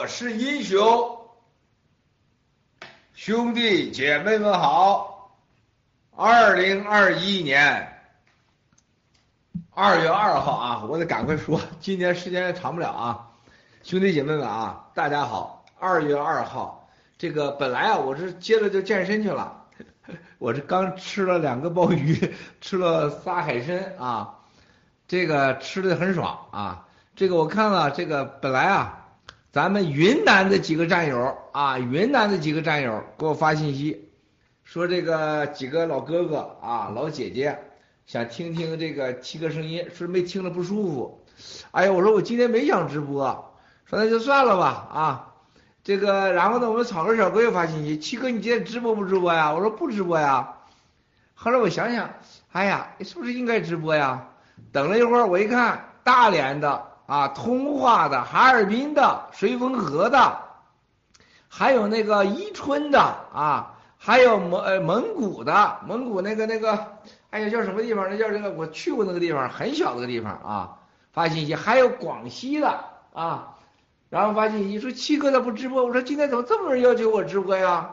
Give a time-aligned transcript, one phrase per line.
[0.00, 1.18] 我是英雄，
[3.12, 5.30] 兄弟姐妹们好！
[6.16, 7.86] 二零二一年
[9.74, 13.28] 二月二号啊，我得赶快说，今年时间长不了啊。
[13.82, 15.66] 兄弟姐妹们啊，大家好！
[15.78, 19.66] 二月二号，这个本来啊，我是接着就健身去了，
[20.40, 24.38] 我这刚吃了两个鲍鱼， 吃了仨海参啊，
[25.06, 26.86] 这个吃的很爽啊。
[27.14, 28.99] 这个我看了，这个本来啊，
[29.52, 34.08] 咱们云南的几个战友啊，云南的几个战友给我发信息，
[34.62, 37.58] 说这个几个老哥哥啊、老姐姐
[38.06, 41.26] 想听听这个七哥声音，说没听着不舒服。
[41.72, 43.24] 哎呀，我说我今天没想直播。
[43.86, 45.34] 说那就算了吧啊，
[45.82, 49.52] 这个然后呢，我们草根小哥又发信息，七哥你今天直播不直播呀？
[49.52, 50.58] 我说不直播呀。
[51.34, 52.08] 后来我想想，
[52.52, 54.28] 哎呀，是不是应该直播呀？
[54.70, 60.38] 等了一会儿，我一看，大连的啊，通化的，哈尔滨的，绥芬河的，
[61.48, 66.86] 还有那个伊春的啊，还有蒙呃蒙古的，蒙古那个那个，
[67.30, 68.08] 哎呀叫什么地方？
[68.08, 70.76] 那叫这个我去过那个地方，很小的个地方啊。
[71.12, 72.78] 发信息，还有广西的
[73.12, 73.56] 啊。
[74.08, 77.90] 然后发信息说七哥咋不直播，我说今天怎么这么多人要求我直播呀？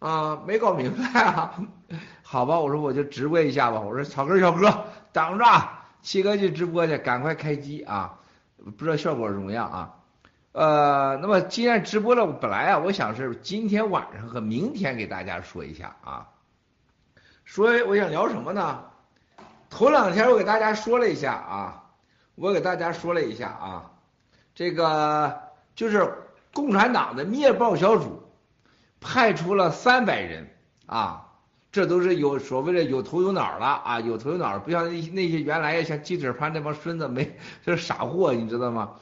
[0.00, 1.54] 啊，没搞明白啊。
[2.24, 3.78] 好吧，我说我就直播一下吧。
[3.78, 5.44] 我说草根小哥等着，
[6.02, 8.18] 七哥去直播去，赶快开机啊！
[8.64, 9.94] 不知道效果怎么样啊？
[10.52, 16.28] 呃，那么既然直播了，本来啊，我想是今天晚上和明天给大家说一下啊。
[17.44, 18.84] 说我想聊什么呢？
[19.70, 21.84] 头两天我给大家说了一下啊，
[22.34, 23.90] 我给大家说了一下啊，
[24.54, 25.44] 这个。
[25.76, 26.10] 就是
[26.54, 28.22] 共产党的灭暴小组
[28.98, 30.48] 派出了三百人
[30.86, 31.25] 啊，
[31.76, 38.92] 这都是有所谓的有头有脑了啊，有头有脑，不像那些那些原来像鸡腿潘那帮孙子没， 这是傻货，你知道吗？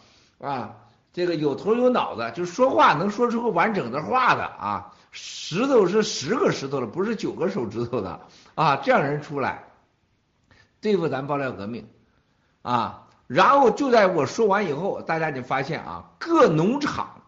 [0.40, 0.74] 啊，
[1.12, 8.18] 这个有头有脑的，就说话能说出个完整的话的啊，石头是十个石头的，不是九个手指头的
[8.56, 9.62] 啊，这样人出来
[10.80, 11.86] 对付咱爆料革命
[12.62, 13.04] 啊。
[13.28, 17.22] 然后就在我说完以后，大家就发现啊，各农场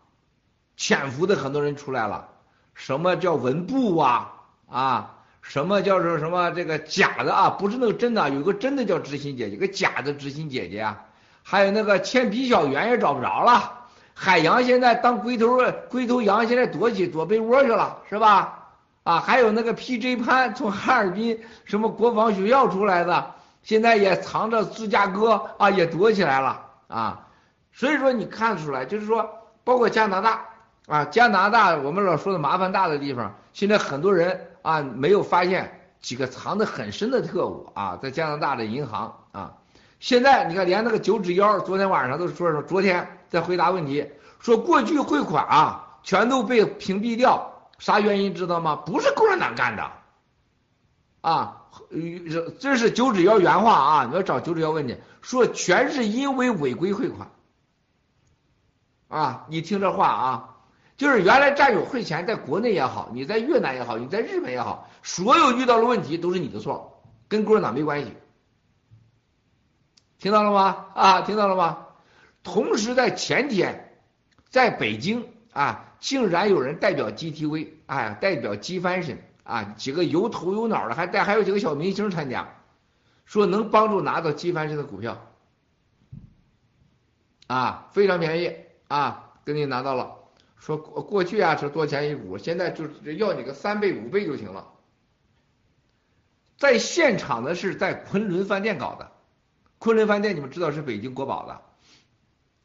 [0.77, 2.31] 潜伏的很多人出来了。
[2.75, 4.33] 什么叫文部啊？
[4.69, 5.16] 啊，
[5.49, 7.51] 什么叫做什么这个假的啊？
[7.51, 11.05] 不是那个真的，有个真的叫知心姐姐，个假的知心姐姐啊。
[11.43, 13.73] 还有那个铅笔小圆也找不着了。
[14.13, 15.59] 海洋现在当龟头
[15.89, 18.71] 龟头羊，现在躲起躲被窝去了，是吧？
[19.05, 23.35] 啊，还有那个 PJ 潘从哈尔滨什么国防学校出来的。
[23.63, 27.27] 现在也藏着芝加哥啊，也躲起来了啊，
[27.73, 29.29] 所以说你看出来，就是说，
[29.65, 30.45] 包括加拿大
[30.87, 39.55] 啊，加拿大我们老说的麻烦大的地方，现在很多人啊没有发现几个藏得很深的特务啊，在加拿大的银行啊，
[40.01, 44.09] 现在你看连那个九指妖昨天晚上都说说，昨天在回答问题，
[44.39, 48.77] 说过去汇款啊全都被屏蔽掉，啥原因知道吗？
[48.77, 49.91] 不是共产党干的
[51.21, 51.63] 啊。
[52.59, 54.05] 这是九指妖原话啊！
[54.07, 57.29] 你要找九指妖问去，说全是因为违规汇款
[59.09, 59.45] 啊！
[59.51, 60.56] 你听这话啊，
[60.97, 68.13] 就是原来战友汇钱，在国内也好，你在越南也好，你在日本也好，所有遇到的问题都是你的错，跟共产党没关系。
[70.19, 70.87] 听到了吗？
[70.95, 71.87] 啊，听到了吗？
[72.43, 73.99] 同时在前天，
[74.49, 79.19] 在北京啊，竟然有人代表 GTV，哎，代表机翻身。
[79.45, 82.49] 啊，几个有头有脑的，还带还有几个小明星参加，
[83.27, 85.25] 说能帮助拿到金帆式的股票，
[87.47, 88.53] 啊，非常便宜
[88.89, 90.16] 啊，给你拿到了。
[90.67, 94.67] 说过去啊是多钱一股，现在就是要你个三倍五倍就行了。
[96.59, 99.13] 在现场的是在昆仑饭店搞的，
[99.79, 101.61] 昆仑饭店你们知道是北京国宝的，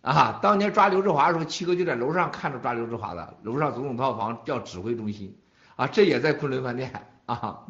[0.01, 5.37] 啊，当年抓刘志华的时候，七哥就在楼上看着抓刘志华的，楼上总统套房叫指挥中心。
[5.75, 7.67] 啊，这也在昆仑饭店啊。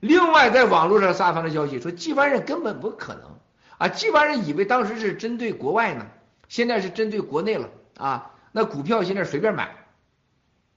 [0.00, 3.38] 另外，在网络上撒发的消息说，纪凡人根本不可能
[3.78, 3.86] 啊。
[3.86, 6.04] 纪凡人以为当时是针对国外呢，
[6.48, 8.32] 现在是针对国内了啊。
[8.56, 9.74] 那股票现在随便买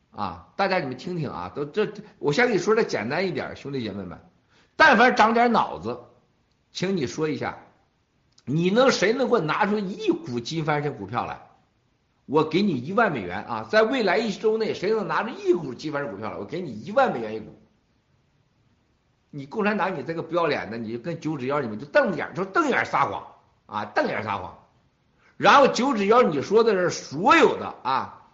[0.10, 1.88] 啊，大家你们听听啊，都这
[2.18, 4.20] 我先给你说的简单一点，兄弟姐妹们，
[4.76, 5.96] 但凡长点脑子，
[6.72, 7.56] 请你说一下，
[8.46, 11.40] 你能谁能给我拿出一股金翻身股票来？
[12.26, 16.38] 我给你一万美元啊，在未来一周内，谁能拿着一股金翻股票来？
[16.38, 17.62] 我给你一万美元一股。
[19.30, 23.24] 你共产党，你这个不要脸的，你就跟九指妖你们就瞪眼，就瞪眼撒谎
[23.68, 24.67] 啊，瞪眼撒谎。
[25.38, 28.28] 然后九指妖你说的是所有的啊，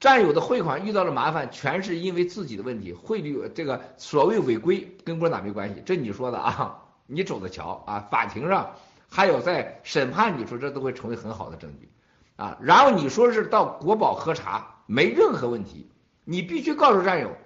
[0.00, 8.70] 战友的汇款遇到了麻烦，全是因为自己的问题，汇率这个所谓违规跟共产党没关系，这你说的啊，你走着瞧啊，法庭上
[9.08, 11.88] 还有在审判，你说这都会成为很好的证据
[12.36, 12.56] 啊。
[12.60, 15.90] 然后你说是到国宝喝茶，没任何问题，
[16.24, 17.36] 你必须告诉战友。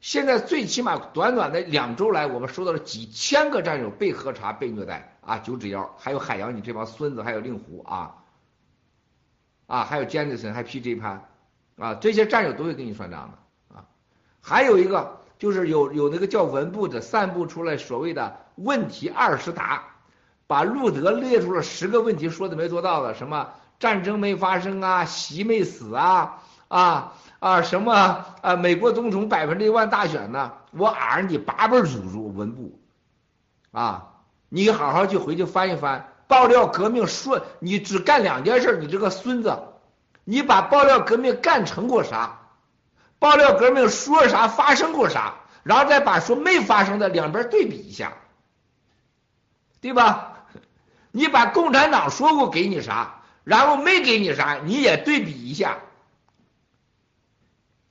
[0.00, 5.38] 现在最起码短短的两周来，我们收到了几千个战友被喝茶、被虐待啊！
[5.38, 8.14] 九指妖，还有海洋，你这帮孙子，还有令狐啊，
[9.66, 11.28] 啊，还有詹尼森，还 PJ 潘
[11.78, 13.84] 啊，这些战友都会跟你算账的啊。
[14.40, 19.82] 还有一个就是有有那个叫文部的散布出来所谓的问题二十答，
[20.46, 27.12] 把路德列出了十个问题，说的没做到的，什么战争没发生啊，习没死啊，啊。
[27.38, 28.56] 啊，什么啊？
[28.56, 30.54] 美国总统百分之一万大选呢？
[30.72, 32.80] 我俺你八辈祖宗文部，
[33.72, 34.08] 啊，
[34.48, 39.58] 你好好去回去翻一翻，爆料革命说你只干两件事，你这个孙子，
[40.24, 42.40] 你把爆料革命干成过啥？
[43.18, 45.34] 爆料革命说啥发生过啥？
[45.62, 48.12] 然后再把说没发生的两边对比一下，
[49.80, 50.46] 对吧？
[51.10, 55.78] 你把共产党说过给你啥，然后没给你啥，你也对比一下。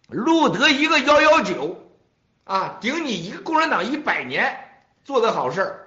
[0.08, 1.78] 路德一个幺幺九，
[2.44, 4.58] 啊，顶你一个共产党一百年
[5.04, 5.85] 做的好事儿，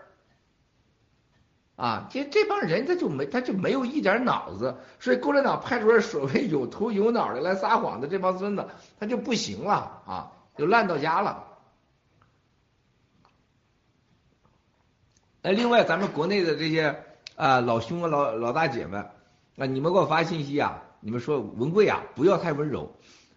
[1.78, 8.66] 啊，这这帮人他就没他就没有一点脑子，所以共产党派出来所谓有头有脑的来撒谎的这帮孙子，
[8.98, 11.44] 他就不行了啊，就烂到家了。
[15.42, 17.04] 哎，另外咱们国内的这些
[17.36, 19.00] 啊老兄啊老老大姐们
[19.56, 22.92] 啊，你们给我发信息啊，你们说文贵啊不要太温柔。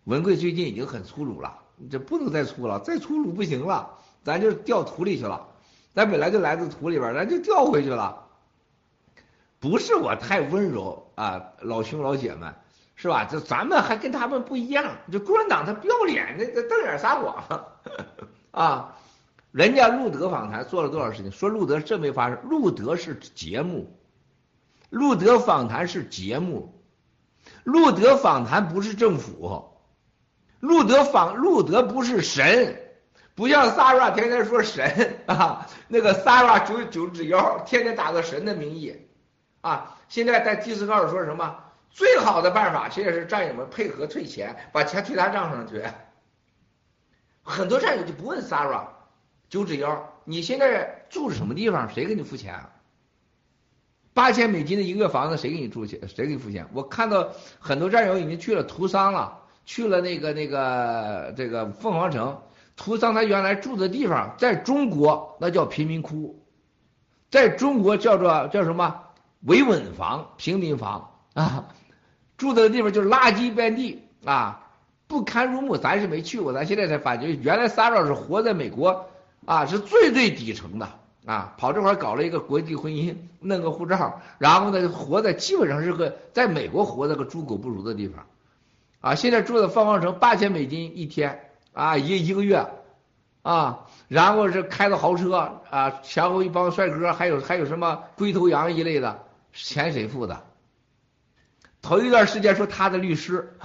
[0.05, 1.59] 文贵最近已经很粗鲁了，
[1.91, 5.47] 这不能再粗了，再粗鲁不行了，咱就掉土里去了。
[5.93, 8.20] 咱本来就来自土里边，咱就掉回去了。
[9.61, 12.53] 不是我太温柔啊，老兄老姐们，
[12.95, 13.25] 是吧？
[13.25, 17.65] 这咱们还跟他们不一样，就共产党他不要脸，那那瞪眼撒谎
[18.51, 18.97] 啊！
[19.51, 21.31] 人家路德访谈做了多少事情？
[21.31, 23.95] 说路德这没发生，路德是节目，
[24.89, 26.81] 路德访谈是节目，
[27.63, 29.77] 路德访谈不是政府。
[30.59, 32.81] 路德访路德不是神，
[33.35, 38.95] 不像萨拉天天说神啊，那个萨拉九九指妖天天打个神的名义
[39.61, 39.97] 啊。
[40.09, 41.55] 现在在第四告诉说什么？
[41.89, 45.83] 最好的办法其实是战友们配合退钱，把钱退他账上去。
[47.43, 48.85] 很多战友就不问 Sara，
[49.49, 51.89] 九指妖，你现在住什么地方？
[51.89, 52.53] 谁给你付钱？
[52.53, 52.69] 啊？
[54.13, 55.99] 八千美金的一个月房子谁给你住去？
[56.07, 56.67] 谁给你付钱？
[56.73, 57.29] 我看到
[57.59, 59.39] 很多战友已经去了图桑了。
[59.63, 62.41] 去了那个那个这个凤凰城，
[62.75, 66.43] 图桑他原来住的地方，在中国那叫贫民窟，
[67.29, 69.03] 在中国叫做叫什么
[69.41, 71.65] 维稳房、平民房啊，
[72.37, 74.67] 住的地方就是垃圾遍地啊，
[75.07, 75.77] 不堪入目。
[75.77, 79.05] 咱是没去过，咱现在才发觉，原来 s a r a 是活在美国
[79.45, 80.87] 啊，是最最底层的
[81.25, 88.25] 啊，跑这块搞了一个国际婚姻，弄个护照，然后呢，活在基本上是个在美国活在个猪狗不如的地方。
[89.01, 92.67] 啊，现在住在凤凰城，八千美金一天啊，一一个月
[93.41, 100.45] 啊，然后是开的豪车啊，前后一帮帅哥，还有还有什么龟头羊一类的，钱谁付的？
[101.81, 103.57] 头一段时间说他的律师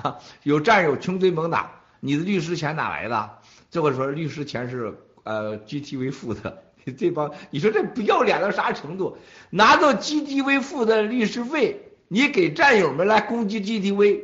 [0.43, 3.39] 有战友穷追猛打，你的律师钱哪来的？
[3.71, 6.65] 最后说律师钱是呃 GTV 付的，
[6.97, 9.19] 这帮你说这不要脸到啥程度？
[9.51, 14.23] 拿到 GTV 付的律师费，你给战友们来攻击 GTV。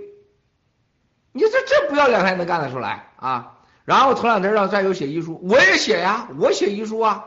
[1.33, 3.59] 你说这不要脸还能干得出来啊？
[3.85, 7.27] 然后头两天让战友写遗书，我也写呀，我写遗书啊。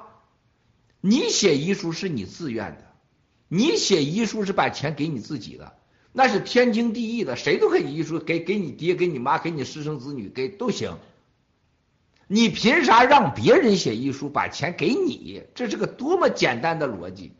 [1.01, 2.94] 你写遗书是你自愿的，
[3.47, 5.73] 你写遗书是把钱给你自己的，
[6.11, 10.97] 那是天经地义的，谁都可以遗书给给你爹、给你妈、给你私生子女给都行。
[12.27, 15.43] 你凭啥让别人写遗书把钱给你？
[15.53, 17.33] 这是个多么简单的逻辑！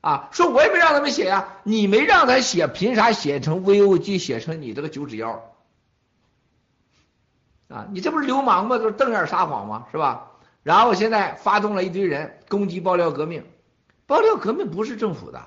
[0.00, 5.54] 啊，说我也没让他们写呀，你没让他写，凭啥写成 VOG，写成你这个九指妖？
[7.68, 8.78] 啊，你这不是流氓吗？
[8.78, 9.86] 就是瞪眼撒谎吗？
[9.92, 10.30] 是吧？
[10.62, 13.44] 然后现在发动了一堆人攻击爆料革命，
[14.08, 15.38] 爆料革命不是政府的，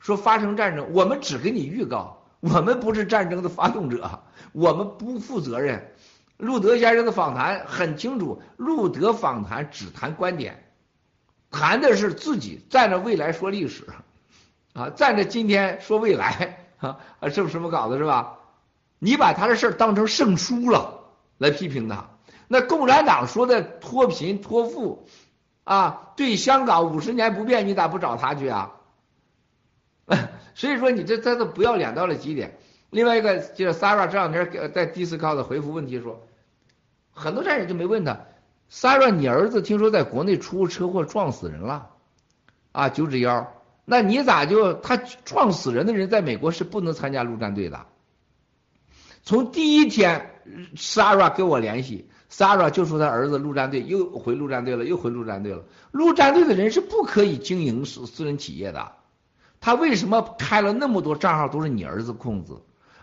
[0.00, 5.92] 说发生战争，我们只给你预告，我们不是战争的发动者，我们不负责任。
[6.36, 10.64] 路德先生的访谈很清楚，路德访谈只谈观点。
[11.48, 13.86] 谈的是自己站着未来说历史，
[14.72, 16.98] 啊，站着今天说未来，啊，
[17.30, 18.36] 是不是什么稿子是吧？
[18.98, 21.04] 你把他的事儿当成圣书了
[21.38, 22.08] 来批评他，
[22.48, 25.06] 那共产党说的脱贫脱富，
[25.66, 28.70] 啊，对香港五十年不变，你咋不找他去啊？
[30.54, 32.56] 所以说你这真的不要脸到了极点。
[32.90, 36.24] 另外一个就是 Sarah 这两天在 Discord 回复问题说，
[37.10, 38.20] 很多战友就没问他
[38.70, 41.90] ，Sarah 你儿子听说在国内出车祸撞死人了，
[42.70, 43.52] 啊九指妖，
[43.84, 47.86] 那你咋就他撞死人的人在美国是不能参加陆战队的？
[49.24, 50.30] 从第一天
[50.76, 55.64] Sarah 跟我联系，Sarah 就说他儿子陆战队又回陆战队了，又回陆战队了。
[55.90, 58.92] 陆战队的人是不可以经营私私人企业的，
[59.60, 62.52] 他为什么开了那么多账号都是你儿子控制？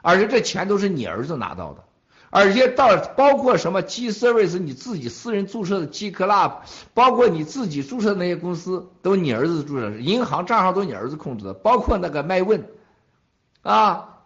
[0.01, 1.85] 而且这钱都是你儿子拿到的，
[2.29, 6.55] 而且到包括什么 G Service 你自己私人注册的 G Club，
[6.93, 12.67] 包括你自己注册的那些公司都你儿子注册，银行账号都你儿子控制的，包括那个麦问，
[13.61, 14.19] 啊，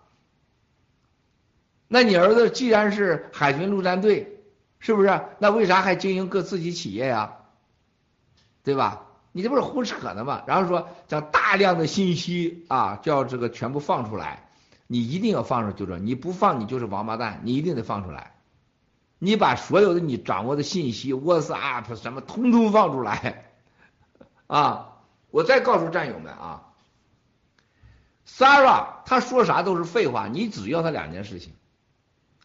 [1.88, 4.37] 那你儿子既然是海军陆战队，
[4.79, 5.22] 是不是？
[5.39, 7.38] 那为啥还经营个自己企业呀？
[8.63, 9.03] 对吧？
[9.31, 10.43] 你这不是胡扯呢吗？
[10.48, 14.50] 然后说将大量的信息啊，叫这个全部放出来。
[14.88, 18.36] 你一定要放出就这，你不放你就是王八蛋，你一定得放出来。
[19.19, 23.46] 你把所有的你掌握的信息，WhatsApp 什么通通放出来
[24.48, 24.93] 啊！
[25.29, 26.63] 我再告诉战友们啊
[28.25, 31.53] ，Sarah 他说啥都是废话，你只要他两件事情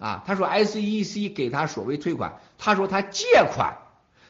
[0.02, 0.22] 啊。
[0.26, 3.78] 他说 SEC 给他所谓退款，他说他借款，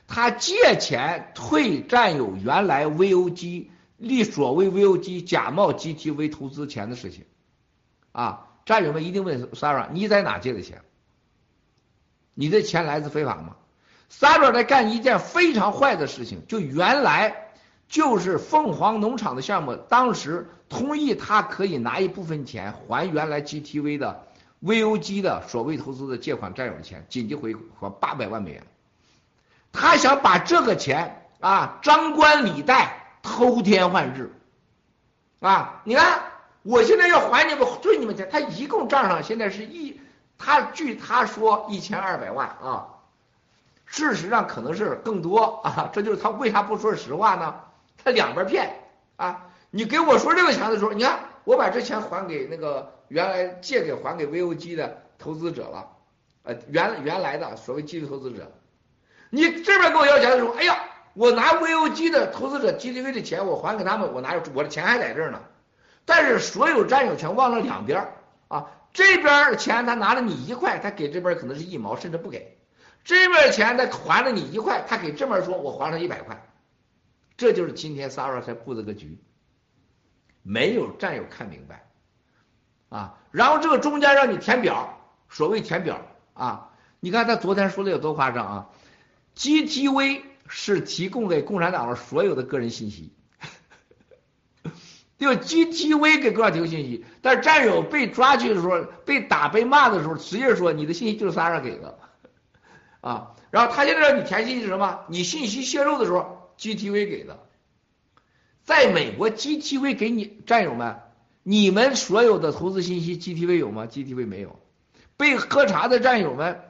[0.06, 7.24] 他借钱退战友原来 VOG 立所谓 VOG 假冒 GTV 投资钱的事情。
[8.12, 10.82] 啊，战友们一定问 Sarah，你在哪借的钱？
[12.34, 13.56] 你的钱来自非法吗
[14.10, 17.52] ？Sarah 在干一件非常坏的事情，就原来
[17.88, 24.26] 就是凤凰农场的项目，当时同意他可以拿一部分钱还原来 GTV 的
[24.64, 28.62] VOG 的所谓投资的借款占有的钱，紧急回款八百万美元。
[29.72, 34.30] 他想把这个钱啊张冠李戴，偷天换日
[35.40, 36.22] 啊，你看。
[36.64, 40.00] 我现在要还你们退你们钱，他一共账上现在是一，
[40.38, 42.86] 他据他说一千二百万啊，
[43.84, 47.56] 事实上可能是更多啊，这就是他为啥不说实话呢？
[48.04, 48.76] 他两边骗
[49.16, 49.48] 啊！
[49.70, 55.86] 你给我说这个钱的时候，你看我把这钱还给那个原来借给还给 VOG 的投资者了，
[56.44, 58.50] 呃原原来的所谓基金投资者，
[59.28, 65.42] 你这边跟我要钱的时候，哎呀，我拿 VOG 的投资者 GTV 的钱我还给他们，我拿我的钱还在这儿呢。
[66.06, 68.14] 但是所有战友全忘了两边
[68.48, 72.56] 啊，这边的钱他拿了你一块，他给这边可能是一毛，甚至不给；
[73.04, 76.48] 这边的钱他还了你一块，他给这边说我还了一百块。
[77.36, 79.18] 这就是今天 Sara 才布这个局，
[80.42, 81.91] 没有战友看明白。
[82.92, 83.18] 啊。
[83.30, 86.00] 然后这个中间让你填表，所谓填表
[86.34, 86.70] 啊，
[87.00, 88.66] 你看他昨天说的有多夸张啊
[89.36, 93.12] ？GTV 是提供给共产党的所有的个人信息。
[95.18, 101.96] 就 GTV 给各位提供信息，但是战友被抓去的时候，被打被骂的时候，直接说你的信息就是山上给的，
[103.00, 105.04] 啊，然后他现在让你填信息是什么？
[105.06, 107.38] 你信息泄露的时候，GTV 给的，
[108.64, 111.00] 在美国 GTV 给你战友们，
[111.42, 114.58] 你们所有的投资信息 GTV 有吗？GTV 没有，
[115.16, 116.60] 被喝茶的战友们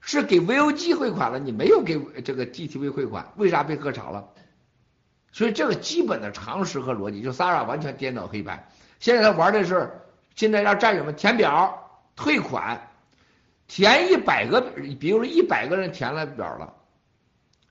[0.00, 4.28] 是给 VOG 汇款了，你没有给这个 GTV 汇款，为啥被喝茶了？
[5.32, 8.68] 所以这个基本的常识和逻辑，就 Sara 完全颠倒黑白。
[9.00, 9.90] 现在他玩的是，
[10.34, 12.90] 现在让战友们填表退款，
[13.66, 14.60] 填一百个，
[14.98, 16.74] 比如说一百个人填了表了，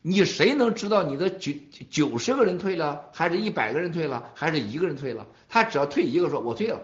[0.01, 1.53] 你谁能知道你的九
[1.89, 5.27] 九十个人退了，还是一百个人退了，还是一个人退了？
[5.47, 6.79] 他只要退一个，说我退了。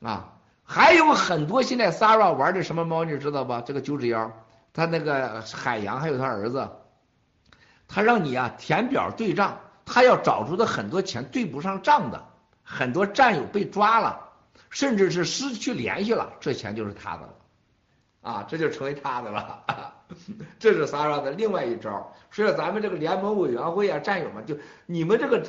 [0.00, 0.32] 啊，
[0.64, 3.60] 还有很多现在 Sarah 玩的什么猫，你知道吧？
[3.60, 4.32] 这个九指妖，
[4.72, 6.68] 他那个海洋还有他儿子。
[7.86, 12.24] 他让你啊填表对账，他要找出的很多钱对不上账的，
[12.62, 14.30] 很多战友被抓了，
[14.70, 17.34] 甚至是失去联系了，这钱就是他的了，
[18.22, 19.62] 啊，这就成为他的了，
[20.58, 22.14] 这是萨拉的另外一招。
[22.30, 25.42] 所以咱们这个联盟委员会啊，战友们就你们这个，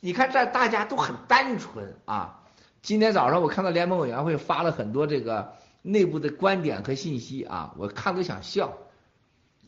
[0.00, 2.44] 你看这大家都很单纯啊。
[2.82, 8.78] 今天早上我看到联盟委员会发了很多这个内部的观点和信息啊，我看都想笑。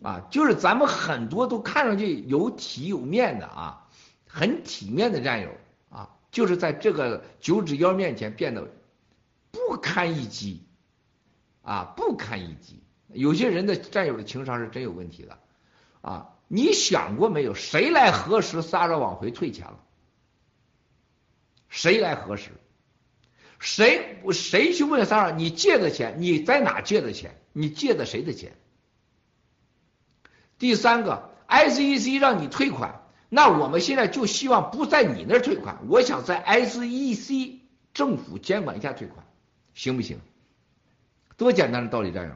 [0.03, 3.87] 啊，就是咱们很多都看上去有体有面的啊，
[4.27, 5.51] 很体面的战友
[5.91, 8.67] 啊，就是在这个九指妖面前变得
[9.51, 10.65] 不堪一击
[11.61, 12.80] 啊，不堪一击。
[13.13, 15.39] 有些人的战友的情商是真有问题的
[16.01, 16.37] 啊！
[16.49, 17.55] 你想过没有？
[17.55, 19.79] 谁来核实撒着往回退钱了？
[21.69, 22.51] 谁来核实？
[23.59, 26.17] 谁谁去问撒着你借的钱？
[26.19, 27.41] 你在哪借的钱？
[27.53, 28.57] 你借的谁的钱？
[30.59, 37.59] 第三个，SEC 让你退款，那我们现在就希望不在你那儿退款，我想在 SEC
[37.93, 39.27] 政府监管一下退款，
[39.75, 40.19] 行不行？
[41.37, 42.35] 多简单的道理，战友，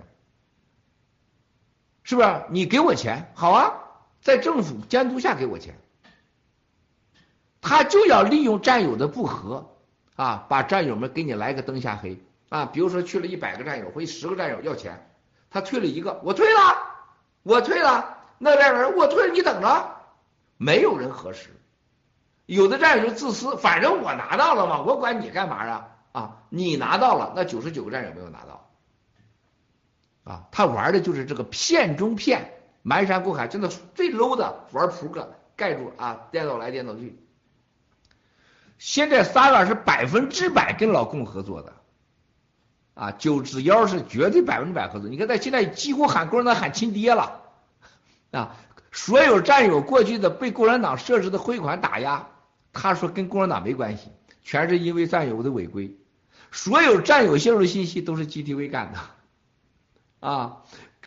[2.05, 2.43] 是不是？
[2.51, 3.73] 你给我钱，好啊，
[4.21, 5.75] 在政府监督下给我钱，
[7.61, 9.75] 他就要利用战友的不和
[10.15, 12.67] 啊，把战友们给你来个灯下黑啊。
[12.67, 15.11] 比如说去了一百个战友或十个战友要钱，
[15.51, 16.77] 他退了一个，我退了，
[17.43, 19.91] 我退了，那边人我退了，你等着。
[20.57, 21.51] 没有人核实，
[22.47, 25.89] 有的战友就自私，反正我拿到了嘛，我管你干嘛啊？
[26.13, 28.71] 啊，你拿到了，那九十九个战友没有拿到，
[30.25, 32.53] 啊，他玩的就是这个骗中骗，
[32.83, 37.19] 瞒山过海，真的最 low 的玩扑克盖住啊，颠倒来颠倒去。
[38.79, 41.73] 现在 Sara 是百分之百跟老共合作的，
[42.95, 45.09] 啊，九指妖是绝对百分之百合作。
[45.09, 47.43] 你看他现在几乎喊共产党喊亲爹了，
[48.33, 48.57] 啊。
[48.97, 52.29] 所有战友过去的被共产党设置的汇款打压，
[52.73, 54.13] 他说跟共产党没关系，
[54.45, 55.97] 全是因为战友的违规。
[56.53, 59.01] 所有战友泄露信息都是 GTV 干的，
[60.25, 60.63] 啊，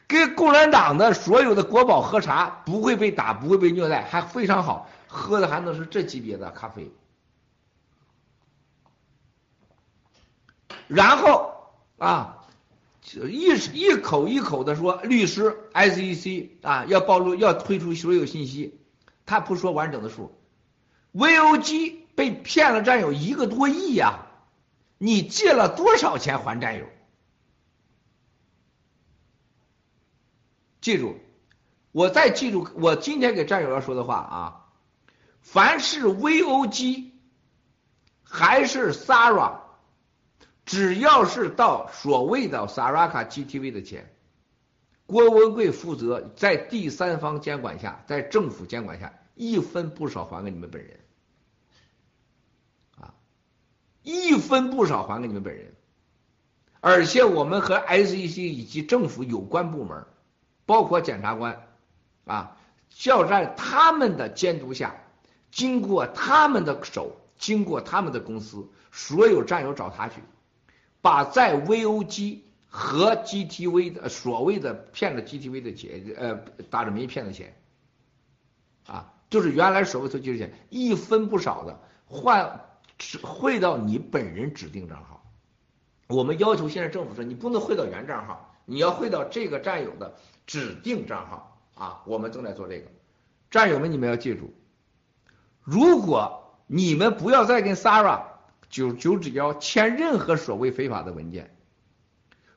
[0.07, 6.91] 跟共产党的所有的国宝喝茶不会被打，不会被虐待，还非常好，喝的还能是这级别的咖啡。
[10.87, 11.53] 然后
[11.97, 12.35] 啊。
[13.09, 18.81] 一一口一口的说，律师 SEC 啊要暴露要推出所有信息，
[19.25, 20.37] 他不说完整的数
[21.13, 24.25] ，VOG 被骗了战友一个多亿呀，
[24.97, 26.85] 你借了多少钱还战友？
[30.87, 31.17] 记住，
[31.91, 34.65] 我再记住我今天给战友要说的话啊，
[35.41, 37.11] 凡是 VOG
[38.23, 39.59] 还是 Sara。
[40.63, 44.15] 只要是到所谓的 Saraka GTV 的钱，
[45.05, 50.99] 郭文贵负责在第三方监管下，在政府监管下，一分不少还给你们本人，
[52.97, 53.13] 啊，
[54.03, 55.75] 一分不少还给你们本人，
[56.79, 60.05] 而且我们和 SEC 以及政府有关部门，
[60.67, 61.65] 包括检察官，
[62.25, 62.55] 啊，
[63.05, 64.95] 要在他们的监督下，
[65.49, 70.21] 经过他们的手，经过他们的公司，所有战友找他去。
[71.01, 76.35] 把在 VOG 和 GTV 的所谓的骗了 GTV 的钱，呃，
[76.69, 77.55] 打着没骗的钱，
[78.85, 82.65] 啊，就是原来所谓的就是钱，一分不少的换
[83.21, 85.23] 汇到你本人指定账号。
[86.07, 90.15] 我们要求现在政府说，你不能汇到原账号，你要汇到这个战友的
[90.47, 92.01] 指定账号啊。
[92.07, 92.89] 我们正在做这个，
[93.51, 94.51] 战友们你们要记住，
[95.61, 98.21] 如果你们不要再跟 Sara。
[98.69, 101.55] 九九指妖签任何所谓非法的文件，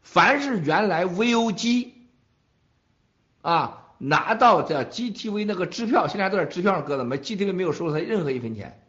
[0.03, 1.91] 凡是原来 VOG
[3.43, 8.83] 啊拿到的 GTV 那个支票，现在都在支票上搁着，没 GTV 没有收他任何一分钱，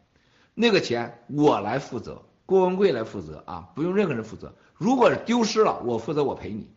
[0.54, 4.52] 那个钱我来负责，郭文贵来负责啊，不用任何人负责。
[4.74, 6.68] 如果丢失了，我负责，我赔你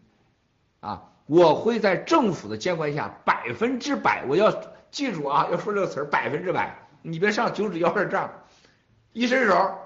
[0.80, 4.54] 啊，我会在政府的监管下百分之百，我要
[4.92, 8.30] 记住啊，要说这个词儿百分之百，你别上九指妖二账，
[9.14, 9.80] 一伸手。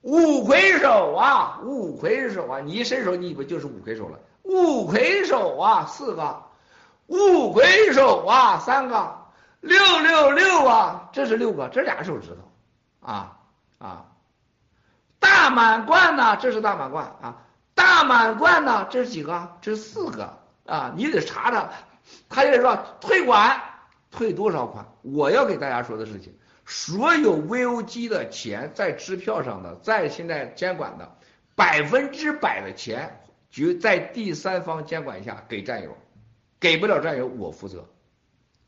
[0.00, 2.60] 五魁首啊，五魁首啊！
[2.60, 4.18] 你一伸手，你以为就是五魁首了？
[4.44, 6.44] 五魁首啊，四个，
[7.08, 9.18] 五魁首啊，三个，
[9.60, 13.38] 六六六啊，这是六个，这俩手指头啊
[13.78, 14.06] 啊！
[15.18, 16.36] 大满贯呢？
[16.36, 17.42] 这是大满贯啊！
[17.74, 18.86] 大满贯呢？
[18.88, 19.58] 这是几个？
[19.60, 20.37] 这是四个
[20.68, 20.92] 啊！
[20.94, 21.70] 你得查查，
[22.28, 23.60] 他就说退款，
[24.10, 24.86] 退多少款？
[25.02, 26.34] 我要给大家说的事情。
[26.66, 31.16] 所有 VOG 的钱在支票上的，在现在监管的
[31.54, 35.96] 百分之百的钱，就在第三方监管下给战友，
[36.60, 37.88] 给不了战友我负责，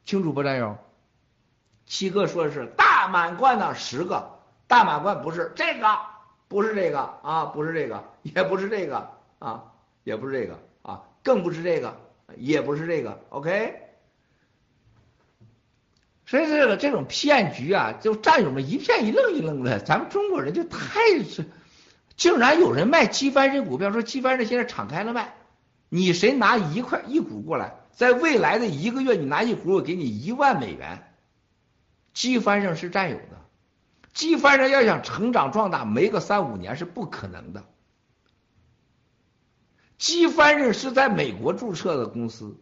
[0.07, 0.43] 清楚不？
[0.43, 0.79] 战友，
[1.85, 5.99] 七哥说的是大满贯的十个，大满贯不是这个，
[6.49, 9.65] 不是这个啊，不是这个，也不是这个啊，
[10.05, 10.59] 也不是这个，
[11.23, 12.01] 更不是这个，
[12.37, 13.87] 也不是这个，OK。
[16.27, 19.81] 所以这个这种骗局啊，就战友们一片一愣一愣的。
[19.81, 21.45] 咱们中国人就太是，
[22.17, 25.35] 竟然有人卖机翻身股票，说机翻身现在敞开了卖，
[25.89, 31.13] 你谁拿一块一股过来，在未来的一个月你拿一股，我给你一万美元。
[32.15, 33.41] 机翻身是战友的，
[34.13, 37.65] 机翻身要想成长壮大，没个三五年是不可能的。
[40.01, 42.59] 机翻日是在美国注册的公司。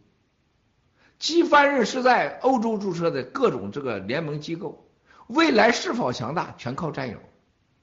[1.20, 4.88] 机翻刃是在欧洲注册的各种这个联盟机构，
[5.28, 7.18] 未来是否强大全靠战友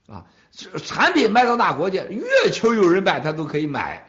[0.07, 0.25] 啊！
[0.83, 4.05] 产品卖到哪国去，月球有人买他都可以买，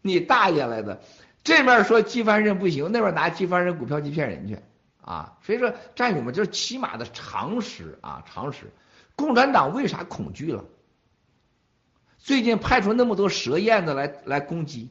[0.00, 1.00] 你大爷来的！
[1.44, 4.58] 这面说机翻刃不行，那边拿机翻刃股票去骗人去
[5.00, 5.38] 啊。
[5.42, 8.72] 所以说，战友们，就是起码的常识啊，常识。
[9.14, 10.64] 共产党为啥恐惧了？
[12.22, 14.90] 最近派出那么多蛇燕子来来攻击，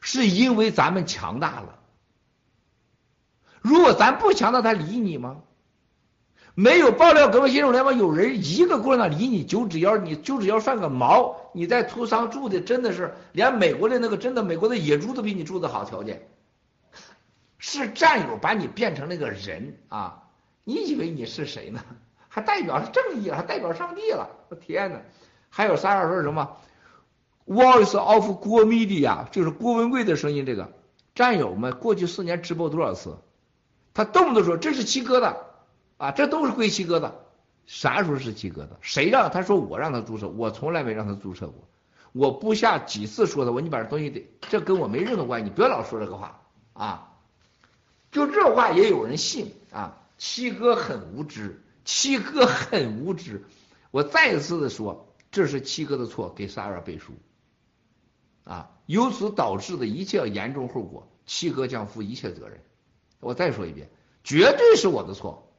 [0.00, 1.80] 是因为咱们强大了。
[3.60, 5.42] 如果咱不强大，他理你吗？
[6.54, 11.50] 没有爆料革命新生联盟，有人一个共产党理你九指妖，你九指妖算个毛！
[11.52, 16.28] 你在图桑住的真的是连美国的那个真的美国的野猪都比你住的好条件，
[17.58, 20.22] 是战友把你变成那个人啊！
[20.62, 21.84] 你以为你是谁呢？
[22.28, 24.28] 还代表正义了，还代表上帝了！
[24.50, 25.00] 我天哪！
[25.56, 26.56] 还有仨人说什么
[27.46, 30.44] ？Voice of 郭 media 就是郭文贵的声音。
[30.44, 30.72] 这个
[31.14, 33.18] 战友们过去四年直播多少次？
[33.92, 35.46] 他动不动说这是七哥的。
[35.96, 37.14] 啊，这都是归七哥的，
[37.66, 38.76] 啥时候是七哥的？
[38.80, 40.26] 谁让他说我让他注册？
[40.26, 41.54] 我从来没让他注册过。
[42.10, 46.40] 我不下几次说的，我你把这东西得，这跟我没任何关系，你不要老说这个话
[46.72, 47.12] 啊！
[48.10, 49.98] 就这话也有人信啊？
[50.18, 53.44] 七哥很无知，七哥很无知。
[53.92, 57.12] 我再一次的说，这是七哥的错，给萨尔背书
[58.44, 58.70] 啊！
[58.86, 62.62] 由此导致的一切严重后果，七哥将负一切责任。
[63.18, 63.90] 我再说一遍，
[64.22, 65.52] 绝对是我的错。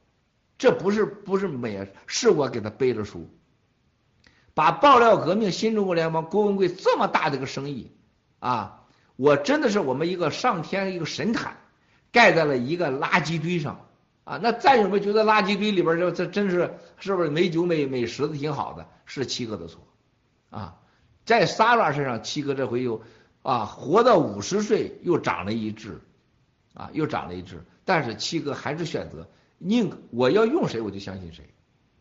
[0.56, 3.28] 这不是不是美，是我给他背了书，
[4.54, 7.92] 把爆料革命新中国联盟郭文贵这么大的个生意
[8.38, 8.86] 啊，
[9.16, 11.58] 我真的是我们一个上天一个神坛
[12.12, 13.86] 盖在了一个垃圾堆上
[14.24, 14.40] 啊！
[14.42, 18.88] 那战友们觉得垃圾堆里边这这真是是不是美酒美美食的挺好的？
[19.06, 19.80] 是七哥的错
[20.50, 20.76] 啊！
[21.24, 23.00] 在萨拉身上，七哥这回又
[23.42, 26.00] 啊活到五十岁又长了一智
[26.74, 29.26] 啊，又长了一智，但是七哥还是选择。
[29.58, 31.48] 宁我要用谁我就相信谁，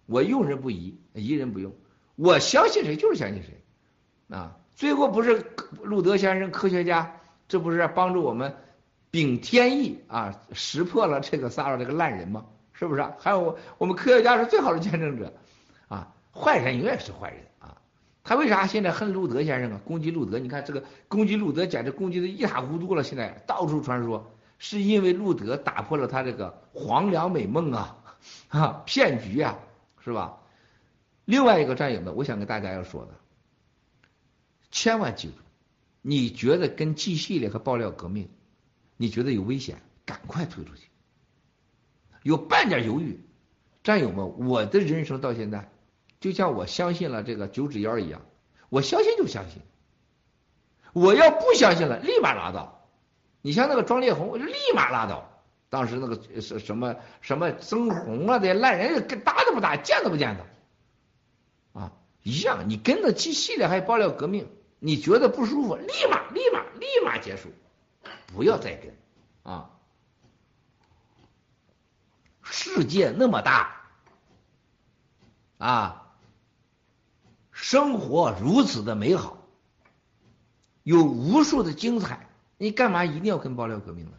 [0.07, 1.73] 我用人不疑，疑人不用。
[2.15, 3.63] 我相信谁就是相信谁
[4.35, 4.57] 啊！
[4.75, 5.45] 最后不是
[5.81, 8.55] 路德先生科学家，这不是帮助我们
[9.09, 12.45] 秉天意啊，识破了这个撒尔这个烂人吗？
[12.73, 13.01] 是不是？
[13.17, 15.33] 还有我们科学家是最好的见证者！
[16.35, 17.81] 坏人永远是坏人啊！
[18.23, 19.81] 他为啥现在恨路德先生啊？
[19.85, 20.37] 攻击路德？
[20.37, 24.31] 你看这个攻击路德简直攻击的一塌糊涂了，现在到处传说。
[24.57, 27.97] 是因为路德打破了他这个黄粱美梦啊
[28.47, 29.59] 啊骗局啊
[29.99, 30.37] 是吧？
[31.25, 33.11] 另外一个战友们，我想跟大家要说的，
[34.71, 35.33] 千万记住，
[36.01, 38.29] 你觉得跟 G 系列和爆料革命，
[38.95, 40.87] 你觉得有危险，赶快退出去。
[42.23, 43.19] 有半点犹豫，
[43.83, 45.69] 战友们，我的人生到现在，
[46.19, 48.21] 就像我相信了这个九指妖一样，
[48.69, 49.61] 我相信就相信，
[50.93, 52.87] 我要不相信了，立马拉倒。
[53.41, 55.31] 你像那个庄烈红，我就立马拉倒。
[55.69, 60.45] 当时那个是什么什么曾红啊，这些烂人，跟搭都不搭，见都不见的，
[61.73, 61.91] 啊，
[62.23, 62.69] 一样。
[62.69, 64.47] 你跟着去系列还爆料革命，
[64.79, 67.49] 你觉得不舒服，立马立马立马结束，
[68.27, 68.95] 不要再跟
[69.43, 69.71] 啊。
[72.41, 73.81] 世界那么大
[75.57, 76.04] 啊，
[77.55, 79.47] 生活如此的美好，
[80.83, 82.27] 有无数的精彩。
[82.57, 84.11] 你干嘛一定要跟爆料革命呢？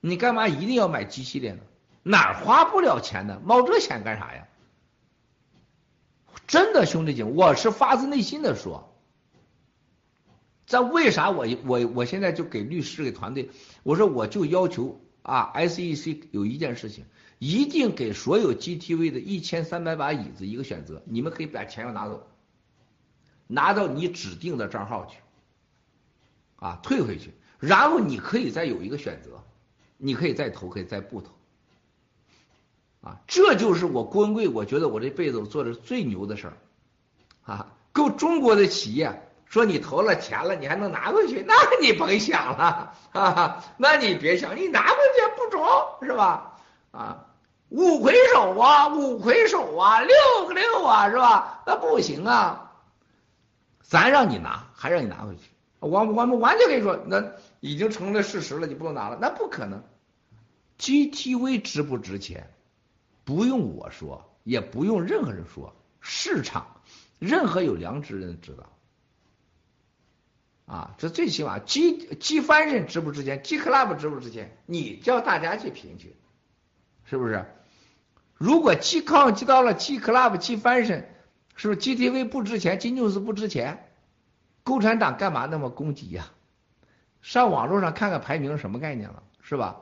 [0.00, 1.60] 你干嘛一定要买 G 系列呢？
[2.02, 3.40] 哪花不了钱呢？
[3.44, 4.48] 冒这钱干啥呀？
[6.48, 8.92] 真的兄弟姐，我是发自内心的说，
[10.66, 13.50] 这为啥我我我现在就给律师给团队，
[13.84, 17.04] 我说我就要求啊，SEC 有一件事情，
[17.38, 22.26] 一定给所有 GTV 的一千三百把椅子一个选择，你们可以把钱要拿走，
[23.48, 25.18] 拿到你指定的账号去，
[26.60, 27.34] 啊，退回去。
[27.58, 29.42] 然后你可以再有一个选择，
[29.96, 31.32] 你可以再投，可以再不投，
[33.00, 45.66] 啊，这就是我郭文贵，我觉得我这辈子我做的最牛的事儿，啊，够中国的企业说你投了钱了，你还能拿回去，那你甭想了，啊，那你别想，你拿回去不中
[46.02, 46.60] 是吧？
[46.92, 47.26] 啊，
[47.70, 51.62] 五魁首啊，五魁首啊，六个六啊，是吧？
[51.66, 52.67] 那不行啊，
[53.88, 57.32] 咱让你拿，还让你拿回去，我我们完全可以说那。
[57.60, 59.82] 已经成了事实了，你不能拿了，那不可能。
[60.78, 62.54] GTV 值不值钱？
[63.24, 66.82] 不用我说，也不用任何人说，市场
[67.18, 68.72] 任何有良知人知道。
[70.66, 74.56] 啊，这最起码 G G 翻身值不值钱？G Club 值不值钱？
[74.66, 76.14] 你叫大家去评去，
[77.06, 77.44] 是不是？
[78.34, 81.12] 如果 G Com 接到了 G Club、G 翻身，
[81.58, 83.90] 是不是 GTV 不值钱？G News 不值钱？
[84.62, 86.30] 共产党干嘛那么攻击呀？
[87.20, 89.80] 上网络上看看排名什么概念了，是吧？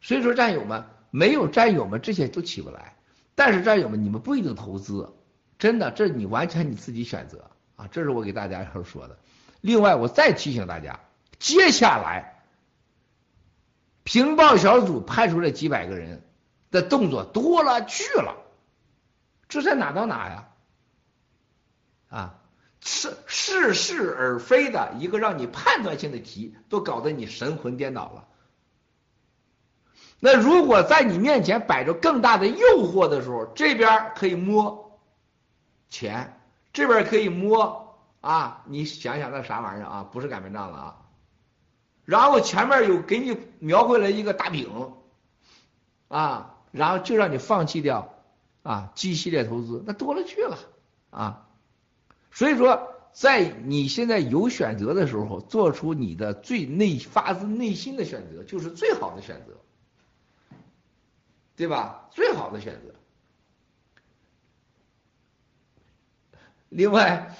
[0.00, 2.96] 所以说战友们没有战友们这些都起不来，
[3.34, 5.12] 但是战友们你们不一定投资，
[5.58, 9.18] 真的，这你完全你自己选择啊，这是我给大家要说的。
[9.60, 10.98] 另外我再提醒大家，
[11.38, 12.42] 接下来
[14.02, 16.22] 平报小组派出来几百个人
[16.70, 18.34] 的动作多了去了，
[19.46, 20.47] 这在哪到哪呀？
[22.08, 22.38] 啊，
[22.80, 28.26] 是似是而非的一个让你判断性的题，都搞得你神魂颠倒了。
[30.20, 34.98] 那如果在你面前摆着更大的诱惑的时候，这边可以摸
[35.88, 36.40] 钱，
[36.72, 40.02] 这边可以摸啊，你想想那啥玩意儿啊？
[40.10, 40.96] 不是擀面杖了啊。
[42.04, 44.92] 然后前面有给你描绘了一个大饼
[46.08, 48.14] 啊，然后就让你放弃掉
[48.62, 50.58] 啊，G 系列投资那多了去了
[51.10, 51.47] 啊。
[52.38, 59.56] 所以说，在你现在有选择的时候，做出你的最内发自内心的选择，就是最好的选择。
[61.56, 62.08] 对吧？
[62.12, 62.94] 最好的选择。
[66.68, 67.34] 另外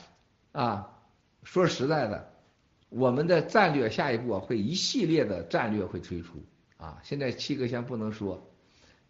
[0.50, 0.98] 啊，
[1.44, 2.32] 说实在的，
[2.88, 6.42] 我们的战略下一步会一系列的战略会推出
[6.76, 6.98] 啊。
[7.04, 8.50] 现在七哥先不能说，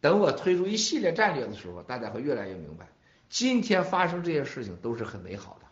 [0.03, 2.91] 等我推出一系列战略的时候，大家会越来越明白，
[3.31, 5.68] 今天发生这些事情都是很美好的，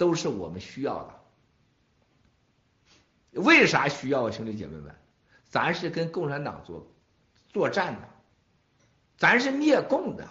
[0.00, 1.10] 都是我们需要的。
[3.42, 4.96] 为啥需要兄弟姐妹们？
[5.50, 6.86] 咱是跟共产党作
[7.52, 8.08] 作战的。
[9.18, 10.26] 咱是灭共的，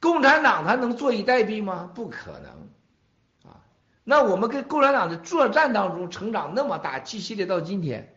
[0.00, 1.90] 共产党他能坐以待毙吗？
[1.92, 3.58] 不可能啊！
[4.04, 8.14] 那我们跟共产党的作战当中成长那么大，继系列到今天，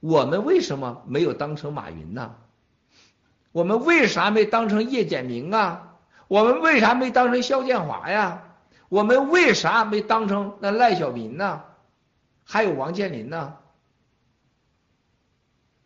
[0.00, 2.34] 我们为什么没有当成马云呢？
[3.52, 5.98] 我们为啥没当成叶简明啊？
[6.28, 8.53] 我们为啥没当成肖建华呀？
[8.88, 11.62] 我们为啥没当成那赖小民呢？
[12.44, 13.56] 还有王健林呢？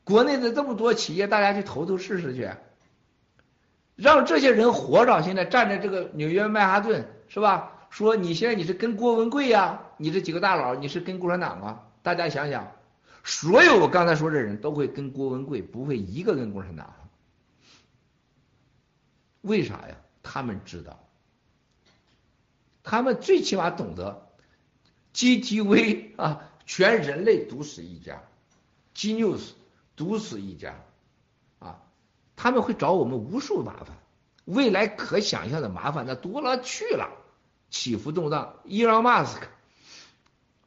[0.05, 2.51] 国内的这么多企业，大家去投投试试去，
[3.95, 5.23] 让这些人活着。
[5.23, 7.73] 现在站在这个纽约曼哈顿，是吧？
[7.91, 11.85] 说你现在你是跟郭文贵呀，你这几个大佬，你是跟共产党啊？
[12.03, 12.73] 大家想想，
[13.25, 16.93] 所有我刚才说的人都会跟郭文贵，不会一个跟共产党。
[19.43, 19.97] 为啥呀？
[20.23, 21.08] 他们知道，
[22.89, 24.27] 他们最起码懂得
[25.13, 28.23] ，GTV 啊，全人类独死一家
[28.95, 29.51] ，G News。
[29.95, 30.77] 独死一家，
[31.59, 31.83] 啊，
[32.37, 33.89] 他们会找我们无数麻烦，
[34.45, 37.11] 未来可想象的麻烦那多了去了，
[37.69, 38.55] 起伏动荡。
[38.63, 39.49] 伊朗马斯克，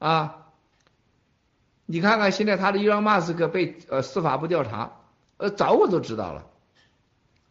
[0.06, 0.48] 啊，
[1.86, 5.00] 你看看现在他的伊朗马斯克被呃司法部调查，
[5.38, 6.46] 呃早我都知道了，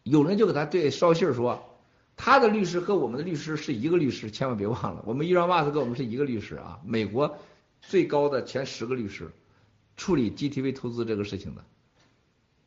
[0.03, 1.70] 有人就给他对捎信说，
[2.23, 7.39] 他的律师和我们的律师是一个律师，千万别忘了，我们伊朗马斯克我们是一个律师啊，美国
[7.81, 9.31] 最高的前十个律师。
[9.97, 11.63] 处理 GTV 投资这个事情的，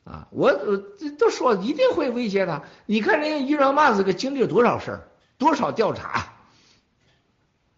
[0.04, 2.62] 啊，我我这都说一定会威胁他。
[2.86, 6.34] 你看人家伊朗马斯克经历了多少事儿，多少调查，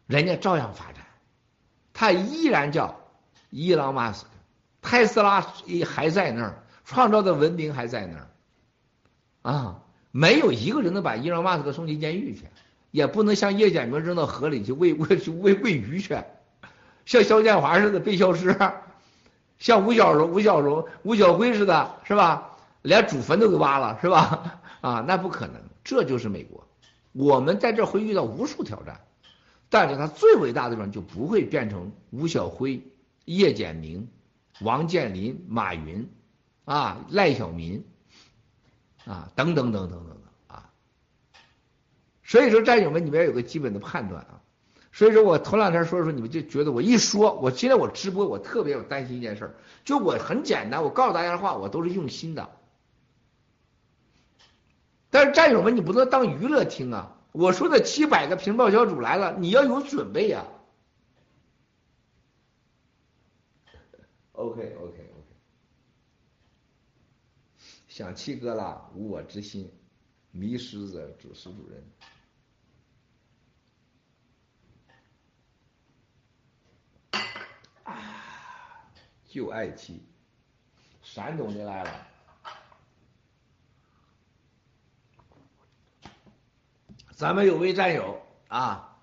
[0.06, 1.06] 人家照样发展，
[1.92, 3.00] 他依然叫
[3.50, 4.30] 伊朗马斯克，
[4.82, 5.40] 特斯拉
[5.86, 8.28] 还在那儿，创造的文明还在那儿，
[9.52, 9.82] 啊，
[10.16, 12.44] 没有一个人能把伊朗马斯克送进监狱去，
[12.90, 16.16] 也不能像叶简明扔到河里去喂喂去喂喂鱼去，
[17.04, 18.56] 像肖建华似的被消失。
[19.58, 22.56] 像吴小荣、吴小荣、吴小辉似的，是吧？
[22.80, 24.58] 连祖坟都给挖了，是吧？
[24.80, 25.56] 啊，那不可能。
[25.84, 26.66] 这就是美国。
[27.12, 28.98] 我们在这会遇到无数挑战，
[29.68, 32.82] 但是他最伟大的地方就不会变成吴小辉、
[33.26, 34.08] 叶简明、
[34.62, 36.08] 王健林、马云，
[36.64, 37.84] 啊，赖小民，
[39.06, 40.70] 啊，等等等等等等啊。
[42.22, 44.42] 所以说，战友们，你们要有个基本的判断啊。
[44.92, 52.50] 所以说我头两天说的时候，你们就觉得我一说，我今天我直播，我特别有担心一件事，就我很简单，我告诉大家的话，我都是用心的。
[55.10, 57.16] 但是战友们，你不能当娱乐听啊！
[57.32, 60.46] 我说的七百个屏报小组来了，你要有准备呀。
[64.32, 65.05] OK OK，
[67.96, 69.72] 想七哥了，无我之心，
[70.30, 71.82] 迷失者主持主任。
[79.26, 80.04] 旧爱妻，
[81.02, 82.06] 山东的来了。
[87.14, 88.98] 咱们有位战友啊，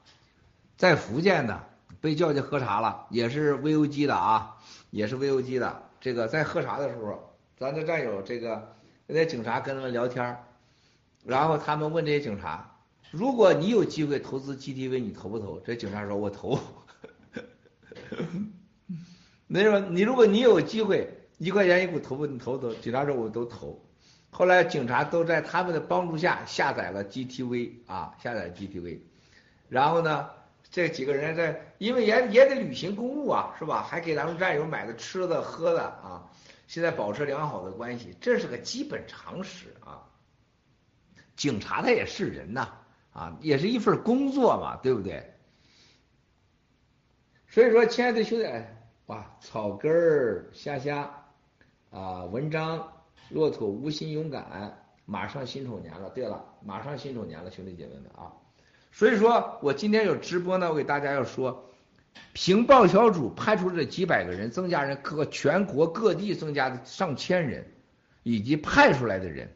[0.78, 1.68] 在福建的
[2.00, 4.56] 被叫去喝茶了，也是 VOG 的啊，
[4.92, 5.90] 也是 VOG 的。
[6.00, 8.76] 这个在喝茶的时候，咱的战友这个
[9.08, 10.38] 那警察跟他们聊天，
[11.26, 12.78] 然后他们问这些警察：
[13.12, 15.60] 如果你有机会投资 GTV，你投不投？
[15.60, 16.60] 这警察说：我投。
[19.48, 22.74] 那说你如果你有机会一块钱一股投不你投投？
[22.76, 23.80] 警察说我都投。
[24.32, 29.00] 后来警察都在他们的帮助下下载了 GTV 啊，下载 GTV。
[29.70, 30.30] 然后呢，
[30.72, 33.84] 这几个人在因为也也得履行公务啊，是吧？
[33.84, 36.32] 还给咱们战友买的吃的喝的啊。
[36.74, 40.10] 现在保持良好的关系，这是个基本常识啊。
[41.36, 42.68] 警察他也是人呐，
[43.12, 45.36] 啊，也是一份工作嘛，对不对？
[47.48, 48.48] 所以说，亲爱的兄弟，
[49.06, 51.28] 哇，草根儿虾虾
[51.92, 52.92] 啊，文章
[53.30, 56.10] 骆驼无心勇敢，马上辛丑年了。
[56.10, 58.34] 对了，马上辛丑年了，兄弟姐妹们啊！
[58.92, 61.70] 所以说我今天有直播呢，我给大家要说，
[62.34, 67.65] 平报小组派出这几百个人，增加人各全国各地增加的上千人，
[68.23, 69.54] 以及派出来的人，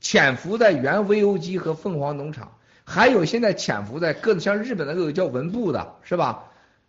[0.00, 6.44] 潜伏在原 VOG 和凤凰农场，还有现在潜伏在各像日本那个叫文部的，是吧？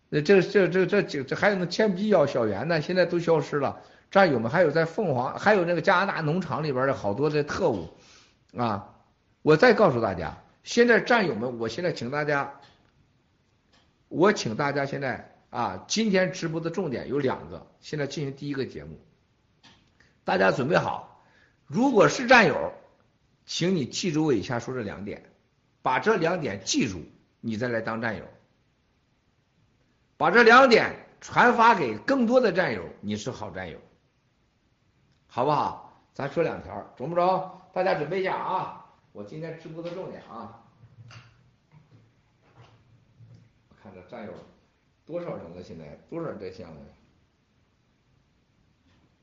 [0.10, 3.82] 那这这这这这这还有那铅笔小小圆呢，现在都消失了。
[4.12, 7.90] 战友们还有在凤凰，还有那个加拿大农场里边的好多的特务
[8.56, 8.92] 啊！
[9.42, 12.54] 我再告诉大家，现在战友们，我现在请大家，
[14.16, 18.98] 我请大家现在啊，今天直播的重点有两个，现在进行第一个节目，
[20.24, 21.22] 大家准备好，
[21.68, 22.72] 如果是战友，
[23.46, 25.22] 请你记住我以下说这两点，
[25.82, 27.02] 把这两点记住，
[27.42, 28.24] 你再来当战友。
[30.16, 33.78] 把这两点传发给更多的战友，你是好战友，
[35.28, 36.02] 好不好？
[36.14, 37.52] 咱说两条，中不中？
[37.74, 38.86] 大家准备一下啊！
[39.12, 40.64] 我今天直播的重点啊，
[43.86, 44.34] 看这战友
[45.06, 45.62] 多少人了？
[45.62, 46.76] 现在多少人在线了？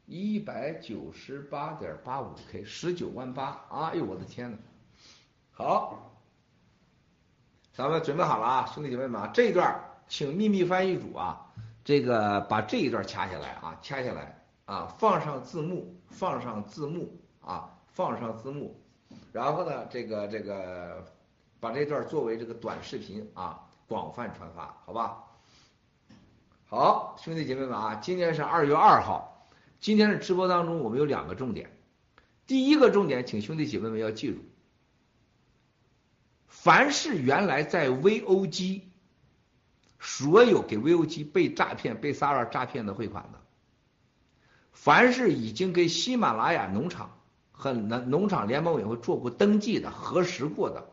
[0.07, 3.67] 一百九十八点八五 K，十九万八！
[3.71, 4.57] 哎呦，我的天呐！
[5.51, 6.13] 好，
[7.73, 9.89] 咱们准备好了啊，兄弟姐妹们，这一段。
[10.09, 11.51] 请秘密翻译组啊，
[11.85, 18.79] 这个把这一段掐下来啊，掐下来啊，放上字幕，放上字幕啊，放上字幕，
[19.33, 21.03] 然后呢，这个这个
[21.61, 25.19] 把这段作为这个短视频啊，广泛传发，好吧？
[26.65, 29.47] 好，兄弟姐妹们啊，今天是二月二号，
[29.81, 31.77] 今天的直播当中我们有两个重点，
[32.47, 34.39] 第一个重点，请兄弟姐妹们要记住，
[36.47, 38.81] 凡是原来在 VOG。
[40.05, 43.39] 所有给 VOG 被诈骗、被 Sara 诈骗的汇款的，
[44.73, 47.21] 凡是已经给喜马拉雅农场
[47.53, 50.89] 和农农场联盟委员会做过登记的、核实过的，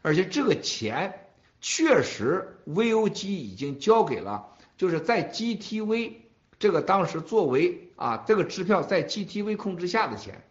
[0.00, 1.23] 而且这个钱
[1.66, 6.12] 确实 VOG 已经交给了，就是在 GTV
[6.58, 10.44] 这个当时作为啊这个支票在 GTV 控制下的钱，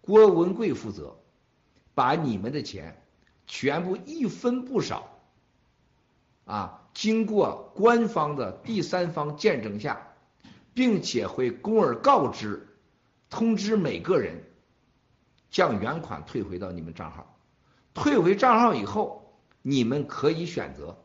[0.00, 1.18] 郭文贵负责
[1.94, 3.02] 把你们的钱
[3.46, 5.18] 全部一分不少
[6.46, 6.88] 啊。
[6.94, 10.14] 经过官方的第三方见证下，
[10.72, 12.66] 并且会公而告之，
[13.28, 14.42] 通知每个人，
[15.50, 17.36] 将原款退回到你们账号。
[17.92, 19.27] 退回账号以后，
[19.68, 20.96] 你们可以选择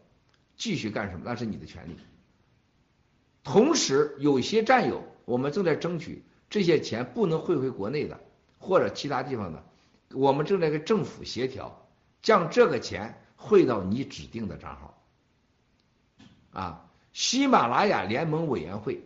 [0.56, 1.98] 继续干什么，那是你的权利。
[3.44, 8.22] 同时，有些战友，我们正在争取这些钱不能汇回国内的
[8.60, 9.66] 或者其他地方的，
[10.14, 11.90] 我们正在跟政府协调，
[12.22, 15.04] 将这个钱汇到你指定的账号。
[16.54, 19.02] 啊，喜马拉雅联盟委员会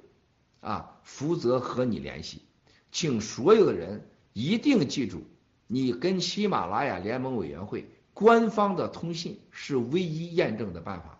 [0.62, 2.44] 啊，负责和你联系，
[2.92, 5.24] 请所有的人一定记住，
[5.66, 11.20] 你跟喜马拉雅联盟委员会官方的通信是唯一验证的办法。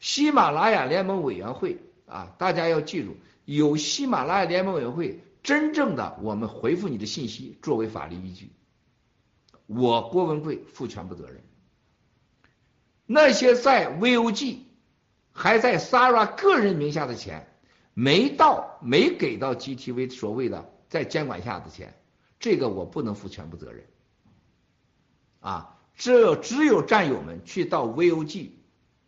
[0.00, 8.50] 喜马拉雅联盟委员会啊，大家要记住，有喜马拉雅联盟委员会真正的我们回复你的信息作为法律依据，
[9.66, 11.40] 我郭文贵负全部责任。
[13.06, 14.58] 那些在 VOG。
[15.32, 17.46] 还在 Sara 个人名下的钱
[17.94, 21.94] 没到，没给到 GTV 所谓的在监管下的钱，
[22.40, 23.86] 这个我不能负全部责任。
[25.40, 28.50] 啊，这只有战友们去到 VOG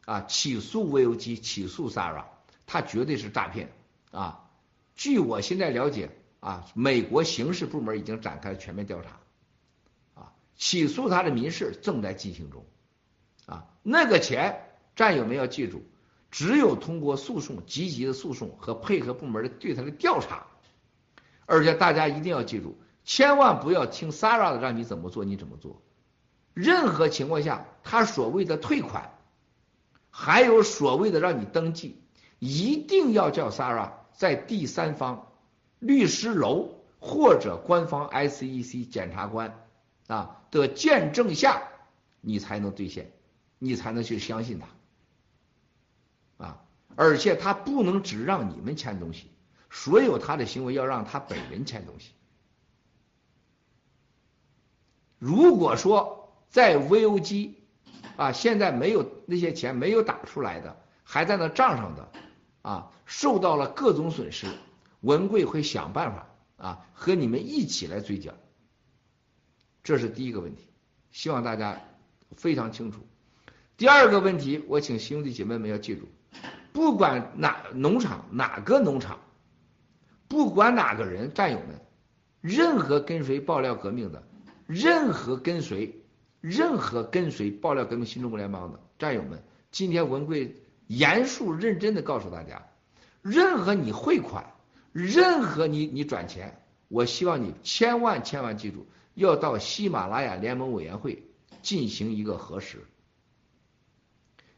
[0.05, 2.25] 啊起诉 VOG，起诉 Sara，
[2.67, 3.73] 他绝对是诈骗
[4.11, 4.51] 啊！
[4.95, 9.21] 据我现在了解啊，美国刑事部门已经展开全面调查
[10.21, 12.65] 啊，起诉他的民事正在进行中
[13.47, 15.85] 啊，那个钱战友们要记住。
[16.31, 20.47] 只有通过诉讼、积极的诉讼和配合部门的对他的调查，
[21.45, 25.83] 而且大家一定要记住，千万不要听 Sara 的，让你怎么做你怎么做。
[26.55, 29.11] 任何情况下，他所谓的退款，
[30.11, 32.01] 还有所谓的让你登记，
[32.39, 35.33] 一定要叫 Sara 在第三方
[35.79, 39.67] 律师楼或者官方 SEC 检察官
[40.07, 41.63] 啊的见证下，
[42.21, 43.11] 你才能兑现，
[43.59, 46.63] 你才能去相信他啊。
[46.95, 49.31] 而且他不能只让你们签东西，
[49.71, 52.11] 所有他的行为要让他本人签东西。
[55.19, 56.22] 如果说
[56.53, 57.55] 在 VOG
[58.17, 62.09] 啊，现在没有那些钱没有打出来的，还在那账上的
[62.61, 64.47] 啊，受到了各种损失，
[65.01, 66.29] 文贵会想办法
[66.59, 68.35] 啊，和你们一起来追缴。
[69.83, 70.69] 这是第一个问题，
[71.11, 71.81] 希望大家
[72.37, 73.01] 非常清楚。
[73.79, 76.07] 第二个问题，我请兄弟姐妹们要记住，
[76.73, 79.19] 不管哪农场哪个农场，
[80.29, 81.81] 不管哪个人战友们，
[82.43, 84.23] 任何跟随爆料革命的，
[84.67, 86.02] 任何跟随
[86.43, 90.57] 任何跟随爆料革命新中国联邦的战友们，今天文贵
[90.89, 92.67] 严肃认真的告诉大家，
[93.23, 94.53] 任何你汇款，
[94.93, 98.87] 任何你你转钱，我希望你千万千万记住。
[99.15, 101.23] 要到喜马拉雅联盟委员会
[101.63, 102.79] 进行一个核实，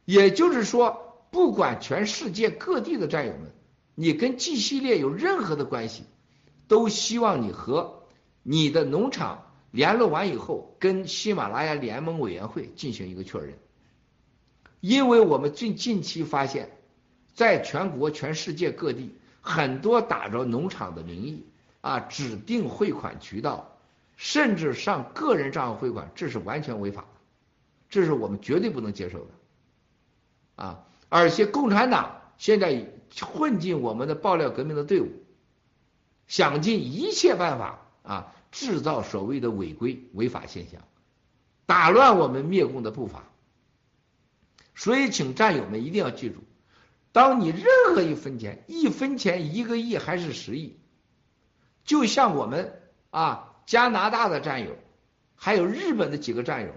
[0.05, 3.53] 也就是说，不管全世界各地的战友们，
[3.95, 6.05] 你跟 G 系列有任何的关系，
[6.67, 8.05] 都希望你和
[8.43, 9.44] 你的农场
[9.75, 13.59] 联络完以后，跟喜马拉雅联盟委员会进行一个确认，
[14.79, 16.71] 因为我们近近期发现，
[17.35, 21.45] 在全国全世界各地，很多打着农场的名义
[21.81, 23.73] 啊，指定汇款渠道。
[24.17, 27.09] 甚至上个人账号汇款，这是完全违法的，
[27.91, 30.85] 这是我们绝对不能接受的，啊！
[31.09, 32.87] 而且共产党现在
[33.21, 35.11] 混进我们的爆料革命的队伍，
[36.29, 40.81] 想尽一切办法啊，制造所谓的违规违法现象，
[41.67, 43.25] 打乱我们灭共的步伐。
[44.75, 46.37] 所以，请战友们一定要记住，
[47.11, 50.79] 当你任何一分钱，一分钱一个亿还是十亿，
[51.85, 52.81] 就像我们
[53.11, 53.51] 啊。
[53.67, 54.77] 加拿大的战友，
[55.37, 56.73] 还有日本的几个战友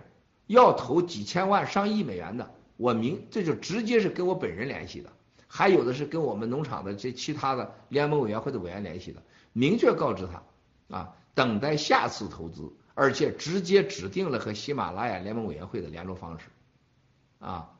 [0.45, 5.11] 要投几千万上亿美元的，我明这就直接是跟我本人联系的，
[5.49, 9.21] 还有的是跟我们农场的这其他的联盟委员会的委员联系的，
[9.51, 16.47] 明确告知他啊，等待下次投资，而且直接指定了和喜马拉雅联盟委员会的联络方式
[17.37, 17.77] 啊。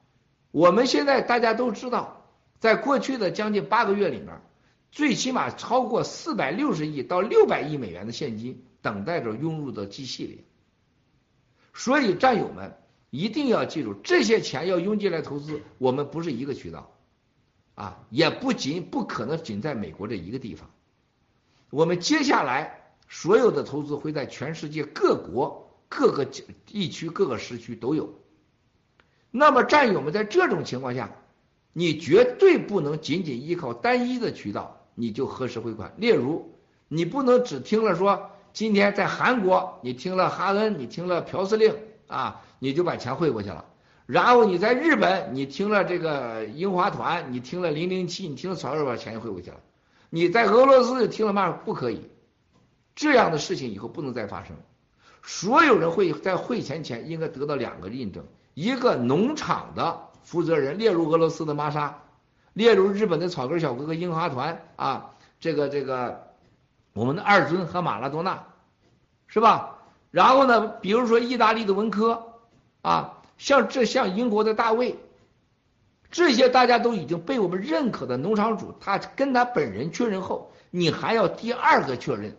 [0.51, 2.23] 我们现在大家都知道，
[2.59, 4.39] 在过去的将近八个月里面，
[4.91, 8.63] 最起码超过四百六十亿到六百亿美元的现金。
[8.79, 10.45] 等待着涌入到 G 系列，
[11.73, 12.77] 所以战友们
[13.09, 16.93] 一定要记住，这些钱要涌进来投资，我们不是一个渠道，
[17.75, 20.69] 啊，也不仅不可能仅在美国这一个地方，
[21.69, 22.76] 我们接下来
[23.07, 28.13] 所有的投资会在全世界各国各个地区各个时区都有。
[29.31, 31.11] 那么战友们在这种情况下，
[31.73, 36.53] 你绝对不能仅仅依靠单一的渠道你就核实汇款，例如
[36.87, 38.31] 你不能只听了说。
[38.53, 41.75] 今天在韩国，你听了哈恩，你听了朴司令
[42.07, 43.65] 啊，你就把钱汇过去了。
[44.07, 49.57] 然后你在日本，你听了这个樱花团，你听了零零七，你听了曹二，把钱就汇过去了。
[50.09, 51.51] 你在俄罗斯听了嘛？
[51.51, 52.01] 不可以，
[52.97, 54.57] 这样的事情以后不能再发生。
[55.23, 62.01] 所有人会在汇钱前应该得到两个印证：一个农场的负责人，列入俄罗斯的玛莎，
[62.51, 66.27] 列入日本的草根小哥哥樱花团啊，这个这个。
[66.93, 68.43] 我们的二尊和马拉多纳，
[69.27, 69.75] 是吧？
[70.09, 72.33] 然后呢，比如说意大利的文科
[72.81, 74.95] 啊，像这像英国的大卫，
[76.09, 82.35] 这些大家都已经被我们认可的农场主，他跟他本人确认后，你还要第二个确认，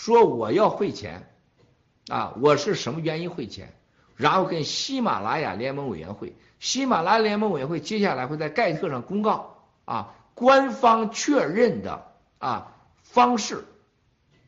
[0.00, 1.28] 说我要汇钱
[2.08, 3.74] 啊，我是什么原因汇钱？
[4.16, 12.06] 然后跟喜马拉雅联盟委员会，喜马拉雅联盟委员会接下来会在盖特上公告啊，官方确认的
[12.38, 12.74] 啊。
[13.02, 13.64] 方式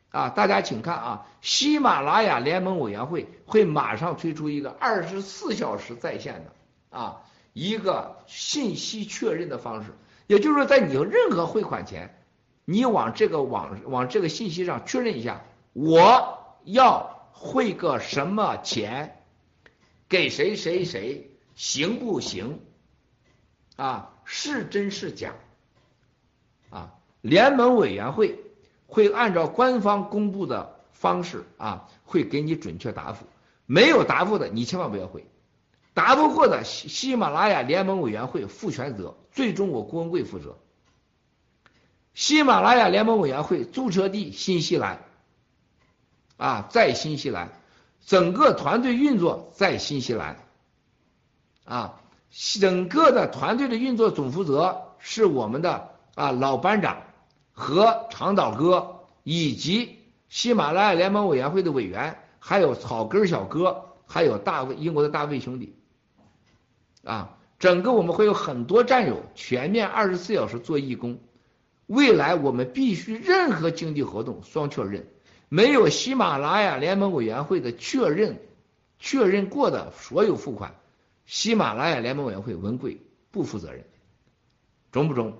[0.09, 9.91] 啊，大家请看啊，喜马拉雅联盟委员会会马上推出一个二十四小时在线的啊一个信息确认的方式，
[10.25, 12.22] 也就是说，在你任何汇款前，
[12.65, 15.43] 你往这个网往这个信息上确认一下，
[15.73, 19.23] 我要汇个什么钱
[20.09, 22.59] 给谁谁谁行不行
[23.75, 24.11] 啊？
[24.25, 25.33] 是真是假
[26.69, 26.93] 啊？
[27.21, 28.39] 联盟委员会。
[28.85, 33.25] 会按照官方公布的方式啊，会给你准确答复。
[33.65, 35.25] 没有答复的，你千万不要回。
[35.95, 40.59] 答不过的，喜喜马拉雅联盟委员会负全责，最终我郭文贵负责。
[42.13, 45.01] 喜马拉雅联盟委员会注册地新西兰，
[46.37, 47.49] 啊，在新西兰，
[48.05, 50.37] 整个团队运作在新西兰，
[51.65, 52.01] 啊，
[52.59, 57.03] 整个的团队的运作总负责是我们的啊老班长。
[57.55, 65.75] 和长岛哥以及喜马拉雅联盟委员会的委员，还有草根小哥，还有大卫英国的大卫兄弟，
[67.03, 71.19] 啊，整个我们会有很多战友全面二十四小时做义工。
[71.87, 75.07] 未来我们必须任何经济活动双确认，
[75.49, 78.39] 没有喜马拉雅联盟委员会的确认，
[78.99, 80.75] 确认过的所有付款，
[81.25, 83.85] 喜马拉雅联盟委员会文贵不负责任，
[84.91, 85.37] 中不中？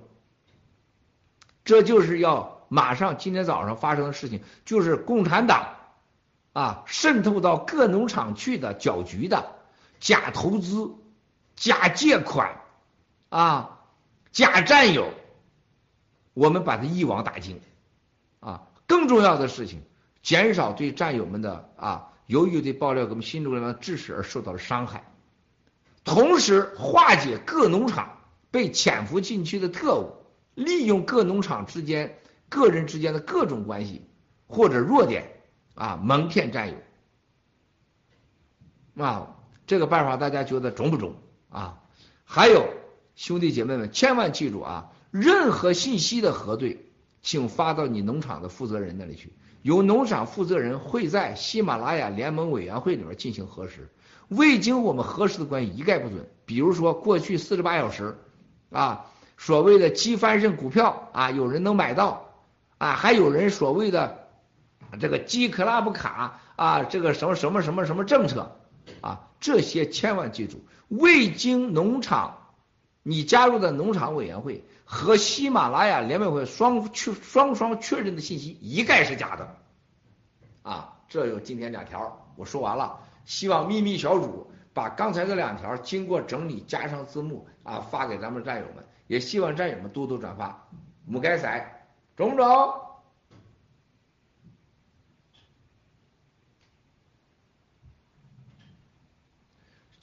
[1.64, 5.76] 这就是要马上今天早上发生的事情，就是共产党
[6.52, 9.56] 啊渗透到各农场去的搅局的
[9.98, 10.94] 假投资、
[11.56, 12.60] 假借款
[13.30, 13.80] 啊、
[14.30, 15.08] 假占有，
[16.34, 17.60] 我们把它一网打尽
[18.40, 18.68] 啊。
[18.86, 19.82] 更重要的事情，
[20.22, 25.10] 减少对战友们的啊，由于对爆料给我们新中央致使而受到了伤害，
[26.04, 28.18] 同时化解各农场
[28.50, 30.12] 被潜伏进去的特务。
[30.54, 32.16] 利用各农场之间、
[32.48, 34.06] 个人之间的各种关系
[34.46, 35.42] 或者弱点
[35.74, 36.76] 啊，蒙骗战友
[39.04, 39.34] 啊，
[39.66, 41.16] 这个办法大家觉得中不中
[41.48, 41.80] 啊？
[42.24, 42.68] 还有
[43.16, 46.86] 兄弟姐妹们，千万记住啊，任何信息的核对，
[47.22, 53.88] 请发到你农场的负责人那里去，由农场负责人会在喜马拉雅联盟委员会里面进行核实，
[54.28, 56.28] 未经我们核实的关系一概不准。
[56.44, 58.18] 比如说过去四十八小时
[58.70, 59.06] 啊。
[59.36, 62.30] 所谓的机翻身股票啊，有人能买到
[62.78, 64.28] 啊，还有人所谓的
[65.00, 68.56] 这个机 club 卡啊，这个什么什么什么什么政策
[69.00, 72.43] 啊，这些千万记住，未经农场
[73.04, 79.56] 你加入的农场委员会和喜马拉雅联委会双确双双确认的信息一概是假的
[80.62, 80.96] 啊。
[81.08, 88.84] 这有今天两条，我说完了，希望秘密小组把刚才这两条经过整理加上字幕啊发给咱们战友们。
[89.06, 90.66] 也希望战友们多多转发，
[91.04, 91.86] 母该仔，
[92.16, 92.74] 中不中？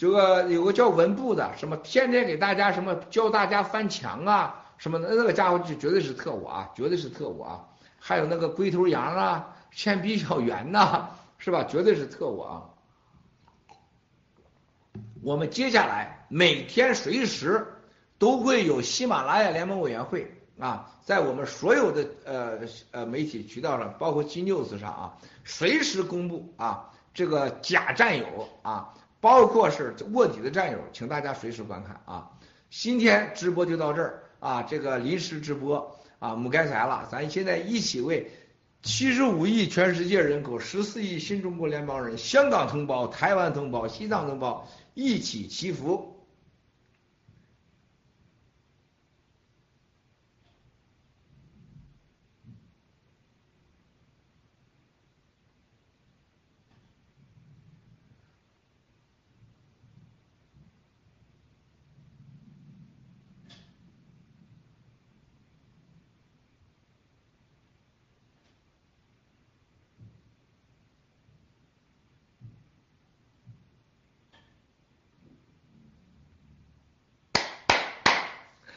[0.02, 7.66] 这个有个叫文部的，什么天天给大家什么教大家翻墙啊，什么的那个家伙就绝对是特务啊，绝对是特务啊！
[8.00, 11.66] 还有那个龟头羊啊，铅笔小圆呐，是吧？
[11.66, 12.64] 绝对是特务啊！
[15.22, 17.68] 我们接下来每天随时。
[18.18, 22.60] 都会有喜马拉雅联盟委员会啊，在我们所有的呃
[22.92, 32.32] 呃媒体渠道上，包括 G News 上啊，随时公布啊这个假战友啊，包括是卧底的战友，请大家随时观看啊。
[32.72, 38.32] 今天直播就到这儿啊，这个临时直播啊，母该财了，咱现在一起为
[38.82, 46.18] 七十五亿全世界人口、十四亿新中国联邦人、香港同胞、台湾同胞、西藏同胞一起祈福。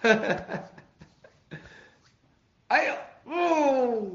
[0.05, 1.59] 哈哈哈！
[2.66, 4.07] 哎呀，哦，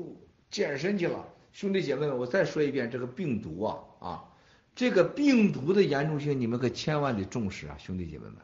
[0.52, 4.24] 健身去了，兄弟姐妹们，我再说一遍，这个病毒啊啊，
[4.74, 8.38] 这个病毒的严重性，你们可千万得重视啊，兄弟姐妹们，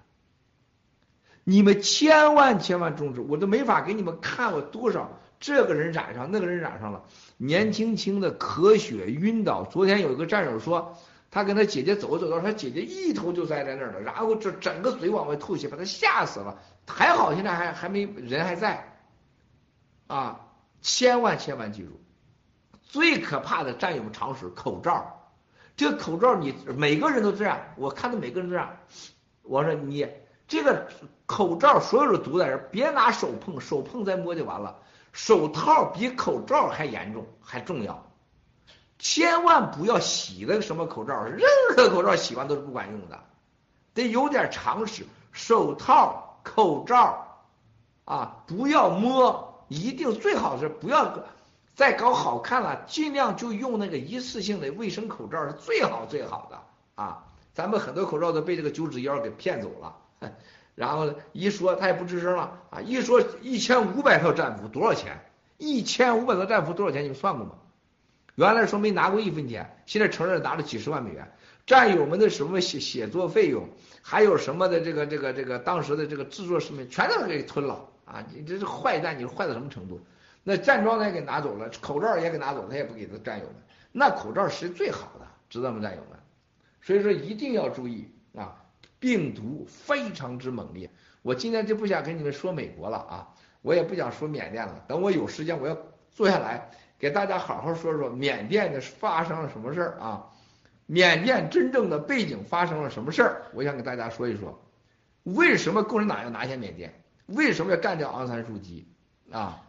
[1.44, 7.06] 你们千万千万重视，我都没法给你们看我多少这个人染上，那个人染上了，
[7.38, 10.96] 年轻轻的咳血晕倒，昨天有一个战友说。
[11.32, 16.62] 他跟他姐姐走着走着，他姐姐一头就栽在那儿了，然后这整个嘴往外吐血，把他吓死了。
[16.88, 18.96] 还好现在还还没人还在，
[20.08, 20.48] 啊，
[20.80, 22.00] 千万千万记住，
[22.86, 25.32] 最可怕的战友常识口罩，
[25.76, 28.78] 这个口罩你每个人都这样，我看到每个人都这样，
[29.44, 30.08] 我说你
[30.48, 30.88] 这个
[31.26, 34.78] 口罩所有的毒在这，别拿手碰，手碰再摸就完了，
[35.12, 38.06] 手套比口罩还严重还重要。
[38.98, 41.42] 千万不要洗那个什么口罩，任
[41.76, 43.20] 何口罩洗完都是不管用的，
[43.94, 45.06] 得有点常识。
[45.34, 47.44] 手套、口罩
[48.06, 51.14] 啊，不要摸，一定最好是不要
[51.76, 56.60] 再搞好看了，尽量就用那个一次性的卫生口罩是最好最好的
[56.96, 57.26] 啊。
[57.54, 59.96] 咱们很多口罩都被这个九指妖给骗走了，
[60.74, 65.20] 然后一说他也不吱声了啊，一说一千五百套战服多少钱？
[65.58, 67.04] 一千五百套战服多少钱？
[67.04, 67.54] 你们算过吗？
[68.36, 71.32] 原来说没拿过一分钱，现在承认拿了几十万美元。
[71.66, 73.70] 战友们的什么写写作费用，
[74.02, 78.24] 还有什么的这个这个这个当时的这个制作视频，全都给吞了啊！
[78.34, 80.00] 你这是坏蛋，你坏到什么程度？
[80.48, 83.56] 那战装他也给拿走了，口罩也给拿走，他也不给他战友们。
[83.92, 86.20] 那口罩是最好的，知道吗，战友们？
[86.84, 88.64] 所以说一定要注意啊，
[89.00, 90.88] 病毒非常之猛烈。
[91.24, 93.34] 我今天就不想跟你们说美国了啊，
[93.64, 94.86] 我也不想说缅甸了。
[94.88, 95.76] 等我有时间，我要
[96.12, 96.70] 坐下来。
[97.00, 100.32] 给大家好好说说缅甸的发生了什么事儿啊？
[100.86, 103.42] 缅甸真正的背景发生了什么事儿？
[103.56, 104.64] 我想给大家说一说，
[105.24, 107.04] 为什么共产党要拿下缅甸？
[107.26, 108.88] 为什么要干掉昂山素姬？
[109.32, 109.60] 啊，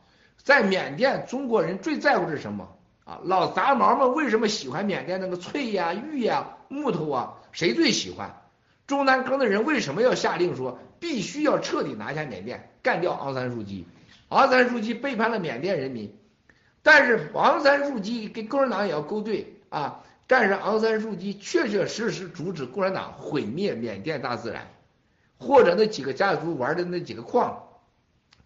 [0.43, 2.69] 在缅甸，中国人最在乎是什么
[3.05, 3.21] 啊？
[3.25, 7.35] 老杂毛们为什么喜欢缅甸那个翠呀、玉呀、木头啊？
[7.53, 8.43] 谁最喜欢？
[8.87, 13.87] 中南坑的人为什么要下令说必须要彻底拿下缅甸，干掉昂山素季？
[14.29, 16.17] 昂山素季背叛了缅甸人民，
[16.83, 20.03] 但是昂山素季跟共产党也要勾兑啊。
[20.29, 24.67] 但是昂山素季确确实实阻止共产党毁灭缅甸大自然，
[25.39, 27.63] 或者那几个家族玩的那几个矿，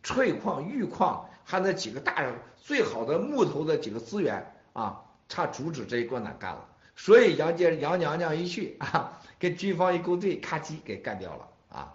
[0.03, 6.65] 翠矿、玉矿，他那几个大人最好的木头的几个资源啊，他阻止这一共产干了。
[6.95, 11.95] 所以杨杰杨娘娘一去啊，跟军方一勾兑，咔叽给干掉了啊。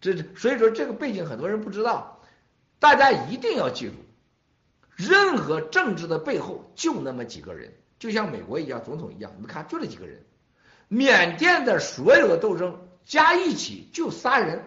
[0.00, 2.20] 这所以说这个背景很多人不知道，
[2.80, 3.94] 大家一定要记住，
[4.96, 7.72] 任何政治的背后就那么几个人。
[8.00, 10.24] 就像美国一样，总统一样，你看就这几个人，
[10.88, 14.64] 缅甸的所有的斗争加一起就仨人，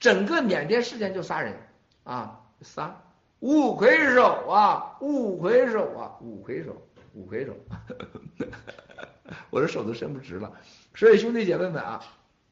[0.00, 1.54] 整个缅甸事件就仨人
[2.02, 3.00] 啊，仨
[3.40, 6.82] 五魁首啊，五魁首啊，五魁首，
[7.14, 7.56] 五魁首，
[9.50, 10.52] 我这手都伸不直了。
[10.94, 12.02] 所以兄弟姐妹们啊，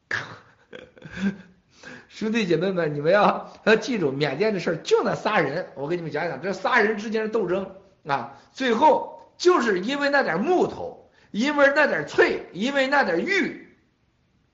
[2.09, 7.75] 兄弟姐妹们，你们要要记住，缅甸的事儿就那仨人，我给你们讲讲这仨人之间的斗争
[8.05, 9.15] 啊，最后。
[9.37, 13.69] 就是因为那点木头，因为那点翠，因为那点玉，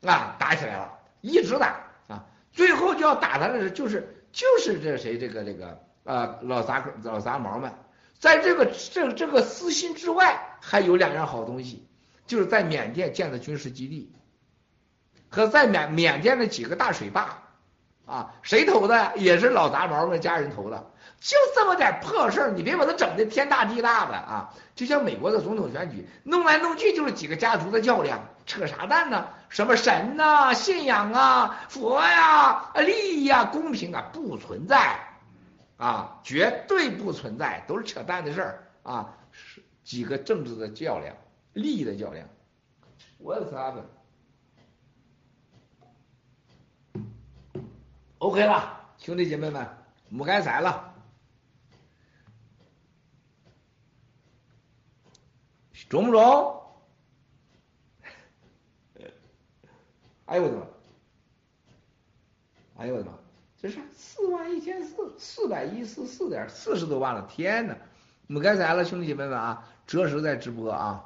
[0.01, 7.73] 啊，打起来了，一直打啊，最后就要打他的是就是就是这谁这个这个啊老杂老杂毛们，
[8.19, 11.87] 在这个这这个私心之外，还有两样好东西，
[12.25, 14.11] 就是在缅甸建的军事基地，
[15.29, 17.43] 和在缅缅甸的几个大水坝，
[18.05, 19.13] 啊，谁投的？
[19.15, 20.89] 也是老杂毛们家人投的。
[21.19, 24.53] 就这么点破事儿，你别把它整的天大地大的啊！
[24.75, 29.29] 就像美国的总统选举，弄来弄去就是几个家族的较量，扯啥蛋呢？
[29.47, 34.99] 什么神呐、信仰啊、佛呀、啊利益呀、公平啊，不存在
[35.83, 39.17] 啊，绝对不存在，都是扯淡的事儿啊！
[39.33, 41.13] 是几个政治的较量，
[41.51, 42.25] 利益的较量。
[43.21, 43.53] What's
[48.19, 49.67] up？OK 了，兄弟姐妹们，
[50.07, 50.95] 母该宰了。
[55.89, 56.63] 中不中？
[60.27, 60.65] 哎呦我的妈！
[62.77, 63.19] 哎呦我的妈！
[63.63, 67.25] 这是四万一千四，四百一十四点四十多万了！
[67.29, 67.73] 天哪！
[68.27, 71.01] 我们该宰了，兄弟姐妹们啊，哲实在直播啊。